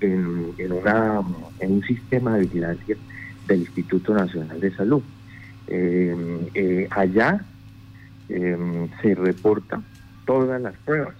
en, 0.00 0.52
en, 0.58 0.72
una, 0.72 1.20
en 1.58 1.72
un 1.72 1.82
sistema 1.82 2.34
de 2.34 2.42
vigilancia 2.42 2.96
del 3.46 3.60
Instituto 3.60 4.14
Nacional 4.14 4.60
de 4.60 4.74
Salud. 4.74 5.02
Em, 5.66 6.46
eh, 6.54 6.88
allá 6.90 7.44
se 8.28 9.14
reportan 9.16 9.84
todas 10.24 10.60
las 10.60 10.74
pruebas, 10.84 11.14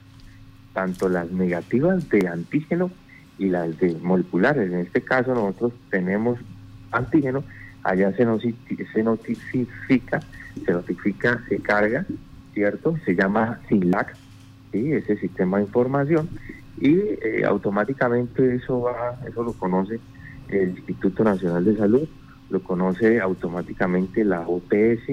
tanto 0.72 1.09
las 1.09 1.30
negativas 1.30 2.09
de 2.09 2.28
antígeno 2.28 2.90
y 3.38 3.48
las 3.48 3.78
de 3.78 3.94
moleculares. 4.02 4.70
En 4.70 4.78
este 4.78 5.02
caso 5.02 5.35
nosotros 5.35 5.72
tenemos 5.90 6.38
antígeno 6.90 7.42
allá 7.83 8.14
se, 8.16 8.24
notifica, 8.24 8.85
se 8.92 10.72
notifica, 10.72 11.42
se 11.48 11.59
carga, 11.59 12.04
¿cierto? 12.54 12.96
Se 13.04 13.14
llama 13.14 13.61
SINLAC, 13.68 14.16
ese 14.72 15.16
sistema 15.16 15.59
de 15.59 15.64
información, 15.64 16.28
y 16.78 16.94
eh, 16.96 17.44
automáticamente 17.46 18.54
eso 18.54 18.83
va, 18.83 19.18
eso 19.28 19.42
lo 19.42 19.52
conoce 19.52 20.00
el 20.48 20.70
Instituto 20.70 21.24
Nacional 21.24 21.64
de 21.64 21.76
Salud, 21.76 22.09
lo 22.50 22.62
conoce 22.62 23.20
automáticamente 23.20 24.24
la 24.24 24.40
OPS 24.40 25.11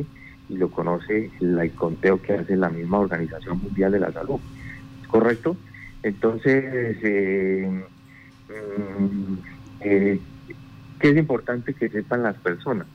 y 0.50 0.58
lo 0.58 0.72
conoce 0.72 1.30
el, 1.40 1.72
conteo 1.72 2.22
que 2.22 2.34
hace 2.34 2.56
la 2.56 2.70
misma 2.70 3.00
Organización 3.00 3.62
Mundial 3.62 3.92
de 3.92 4.00
la 4.00 4.12
Salud. 4.12 4.40
¿Correcto? 5.08 5.58
Entonces, 6.04 6.98
eh, 7.04 7.84
mm, 8.50 9.34
eh, 9.82 10.20
que 11.00 11.10
es 11.10 11.18
importante 11.18 11.74
que 11.74 11.90
sepan 11.90 12.24
las 12.24 12.36
personas, 12.38 12.88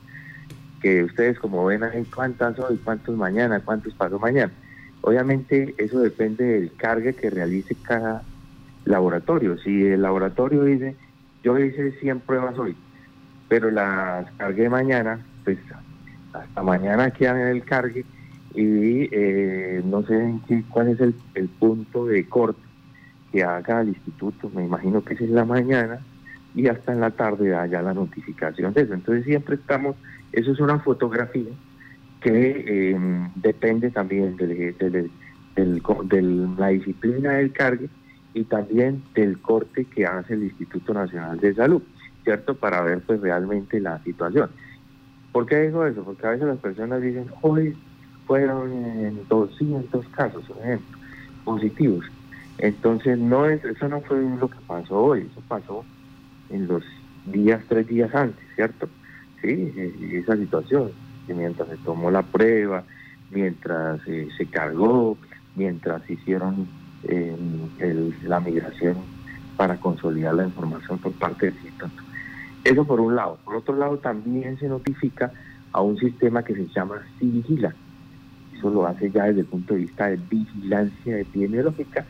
que 0.81 1.03
ustedes 1.03 1.39
como 1.39 1.65
ven 1.65 1.83
ahí 1.83 2.03
cuántas 2.13 2.59
hoy, 2.59 2.79
cuántos 2.83 3.15
mañana, 3.15 3.59
cuántos 3.59 3.93
pasó 3.93 4.19
mañana. 4.19 4.51
Obviamente 5.01 5.75
eso 5.77 5.99
depende 5.99 6.45
del 6.45 6.73
cargue 6.75 7.13
que 7.13 7.29
realice 7.29 7.75
cada 7.75 8.23
laboratorio. 8.85 9.57
Si 9.57 9.85
el 9.85 10.01
laboratorio 10.01 10.63
dice, 10.63 10.95
yo 11.43 11.57
hice 11.59 11.91
100 11.99 12.21
pruebas 12.21 12.57
hoy, 12.57 12.75
pero 13.49 13.69
las 13.69 14.31
cargué 14.37 14.69
mañana, 14.69 15.25
pues 15.43 15.57
hasta 16.33 16.63
mañana 16.63 17.11
quedan 17.11 17.41
en 17.41 17.47
el 17.47 17.63
cargue 17.63 18.05
y 18.53 19.09
eh, 19.11 19.81
no 19.85 20.03
sé 20.03 20.35
cuál 20.69 20.89
es 20.89 20.99
el, 20.99 21.15
el 21.35 21.47
punto 21.49 22.05
de 22.05 22.27
corte 22.27 22.61
que 23.31 23.43
haga 23.43 23.81
el 23.81 23.89
instituto, 23.89 24.51
me 24.53 24.63
imagino 24.63 25.03
que 25.03 25.15
es 25.15 25.21
en 25.21 25.33
la 25.33 25.43
mañana, 25.43 25.99
y 26.55 26.67
hasta 26.67 26.93
en 26.93 26.99
la 26.99 27.11
tarde 27.11 27.55
haya 27.55 27.81
la 27.81 27.93
notificación 27.93 28.73
de 28.73 28.81
eso. 28.81 28.93
Entonces 28.93 29.25
siempre 29.25 29.55
estamos, 29.55 29.95
eso 30.31 30.51
es 30.51 30.59
una 30.59 30.79
fotografía 30.79 31.49
que 32.21 32.91
em, 32.91 33.29
depende 33.35 33.89
también 33.89 34.37
de, 34.37 35.09
la 36.57 36.67
disciplina 36.69 37.31
del 37.33 37.51
cargue 37.51 37.89
y 38.33 38.43
también 38.45 39.03
del 39.13 39.39
corte 39.39 39.85
que 39.85 40.05
hace 40.05 40.35
el 40.35 40.43
Instituto 40.43 40.93
Nacional 40.93 41.39
de 41.39 41.53
Salud, 41.53 41.81
¿cierto? 42.23 42.55
Para 42.55 42.81
ver 42.81 43.01
pues 43.01 43.19
realmente 43.19 43.79
la 43.79 44.01
situación. 44.03 44.49
¿Por 45.31 45.47
qué 45.47 45.61
digo 45.61 45.85
eso? 45.85 46.03
Porque 46.03 46.27
a 46.27 46.31
veces 46.31 46.47
las 46.47 46.59
personas 46.59 47.01
dicen, 47.01 47.25
hoy 47.41 47.75
fueron 48.25 48.71
en 48.71 49.27
200 49.27 50.07
casos, 50.09 50.45
por 50.47 50.57
ejemplo, 50.63 50.97
positivos. 51.43 52.05
Entonces 52.57 53.17
no 53.17 53.45
es, 53.47 53.63
eso 53.65 53.87
no 53.87 54.01
fue 54.01 54.21
lo 54.21 54.49
que 54.49 54.59
pasó 54.65 54.97
hoy, 54.97 55.27
eso 55.29 55.41
pasó 55.47 55.85
en 56.49 56.67
los 56.67 56.83
días, 57.25 57.63
tres 57.67 57.87
días 57.87 58.13
antes, 58.13 58.45
¿cierto? 58.55 58.89
Sí, 59.41 59.73
esa 60.13 60.37
situación, 60.37 60.91
que 61.27 61.33
mientras 61.33 61.67
se 61.69 61.77
tomó 61.77 62.11
la 62.11 62.23
prueba, 62.23 62.85
mientras 63.29 63.99
eh, 64.07 64.27
se 64.37 64.49
cargó, 64.49 65.17
mientras 65.55 66.07
hicieron 66.09 66.67
eh, 67.03 67.35
la 68.23 68.39
migración 68.39 69.05
para 69.57 69.79
consolidar 69.79 70.35
la 70.35 70.45
información 70.45 70.99
por 70.99 71.13
parte 71.13 71.47
del 71.47 71.55
instituto. 71.55 72.03
Eso 72.63 72.85
por 72.85 73.01
un 73.01 73.15
lado. 73.15 73.39
Por 73.43 73.55
otro 73.55 73.75
lado, 73.75 73.99
también 73.99 74.57
se 74.57 74.67
notifica 74.67 75.33
a 75.73 75.81
un 75.81 75.97
sistema 75.97 76.43
que 76.43 76.55
se 76.55 76.67
llama 76.67 77.01
Sigila. 77.19 77.75
Eso 78.63 78.69
lo 78.69 78.87
hace 78.87 79.11
ya 79.11 79.25
desde 79.25 79.41
el 79.41 79.47
punto 79.47 79.73
de 79.73 79.81
vista 79.81 80.07
de 80.07 80.17
vigilancia 80.29 81.19
epidemiológica 81.19 82.05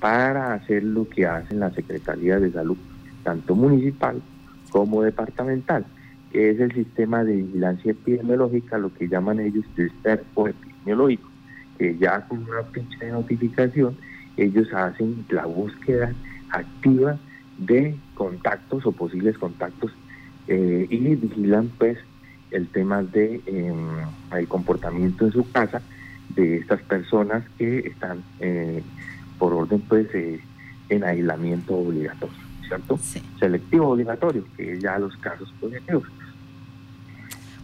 para 0.00 0.54
hacer 0.54 0.82
lo 0.82 1.06
que 1.06 1.26
hacen 1.26 1.60
las 1.60 1.74
secretarías 1.74 2.40
de 2.40 2.50
salud 2.50 2.78
tanto 3.22 3.54
municipal 3.54 4.22
como 4.70 5.02
departamental, 5.02 5.84
que 6.32 6.48
es 6.48 6.60
el 6.60 6.72
sistema 6.72 7.24
de 7.24 7.36
vigilancia 7.36 7.90
epidemiológica, 7.90 8.78
lo 8.78 8.90
que 8.94 9.06
llaman 9.06 9.38
ellos 9.38 9.66
el 9.76 9.92
cerco 10.02 10.48
epidemiológico, 10.48 11.28
que 11.76 11.98
ya 11.98 12.26
con 12.26 12.38
una 12.38 12.62
ficha 12.72 13.04
de 13.04 13.12
notificación 13.12 13.94
ellos 14.38 14.72
hacen 14.72 15.26
la 15.28 15.44
búsqueda 15.44 16.14
activa 16.48 17.18
de 17.58 17.98
contactos 18.14 18.86
o 18.86 18.92
posibles 18.92 19.36
contactos 19.36 19.92
eh, 20.46 20.86
y 20.88 20.96
vigilan 21.16 21.70
pues 21.76 21.98
el 22.50 22.66
tema 22.68 23.02
de 23.02 23.42
em, 23.44 23.76
el 24.34 24.48
comportamiento 24.48 25.26
en 25.26 25.32
su 25.32 25.50
casa 25.52 25.82
de 26.30 26.58
estas 26.58 26.80
personas 26.82 27.44
que 27.58 27.78
están 27.80 28.22
eh, 28.40 28.82
por 29.38 29.52
orden 29.52 29.80
pues 29.80 30.08
en 30.88 31.04
aislamiento 31.04 31.76
obligatorio, 31.76 32.36
¿cierto? 32.66 32.98
Selectivo 33.38 33.90
obligatorio, 33.90 34.44
que 34.56 34.80
ya 34.80 34.98
los 34.98 35.16
casos 35.16 35.52
positivos. 35.60 36.04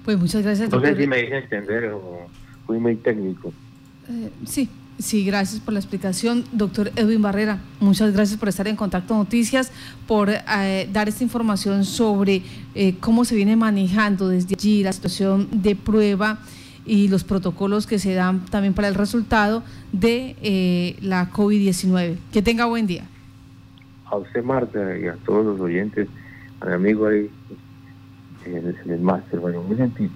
Pues 0.04 0.18
muchas 0.18 0.42
gracias. 0.42 0.70
No 0.70 0.80
sé 0.80 0.96
si 0.96 1.06
me 1.06 1.16
deja 1.16 1.38
entender 1.38 1.86
o 1.92 2.26
fui 2.66 2.78
muy 2.78 2.96
técnico. 2.96 3.52
sí, 4.44 4.68
Sí, 4.98 5.24
gracias 5.24 5.60
por 5.60 5.74
la 5.74 5.80
explicación, 5.80 6.44
doctor 6.52 6.92
Edwin 6.94 7.20
Barrera. 7.20 7.58
Muchas 7.80 8.12
gracias 8.12 8.38
por 8.38 8.48
estar 8.48 8.68
en 8.68 8.76
Contacto 8.76 9.14
Noticias, 9.14 9.72
por 10.06 10.30
eh, 10.30 10.88
dar 10.92 11.08
esta 11.08 11.24
información 11.24 11.84
sobre 11.84 12.42
eh, 12.76 12.94
cómo 13.00 13.24
se 13.24 13.34
viene 13.34 13.56
manejando 13.56 14.28
desde 14.28 14.54
allí 14.54 14.84
la 14.84 14.92
situación 14.92 15.48
de 15.50 15.74
prueba 15.74 16.38
y 16.86 17.08
los 17.08 17.24
protocolos 17.24 17.86
que 17.86 17.98
se 17.98 18.14
dan 18.14 18.44
también 18.46 18.74
para 18.74 18.88
el 18.88 18.94
resultado 18.94 19.62
de 19.92 20.36
eh, 20.42 20.96
la 21.00 21.30
COVID-19. 21.30 22.16
Que 22.32 22.42
tenga 22.42 22.66
buen 22.66 22.86
día. 22.86 23.04
A 24.06 24.16
usted, 24.16 24.44
Marta, 24.44 24.98
y 24.98 25.06
a 25.06 25.14
todos 25.24 25.44
los 25.44 25.60
oyentes, 25.60 26.08
a 26.60 26.66
mi 26.66 26.72
amigo 26.72 27.06
ahí 27.06 27.30
en 28.44 28.76
el, 28.90 29.00
máster. 29.00 29.40
Bueno, 29.40 29.62
muy 29.62 29.76
gentil. 29.76 30.10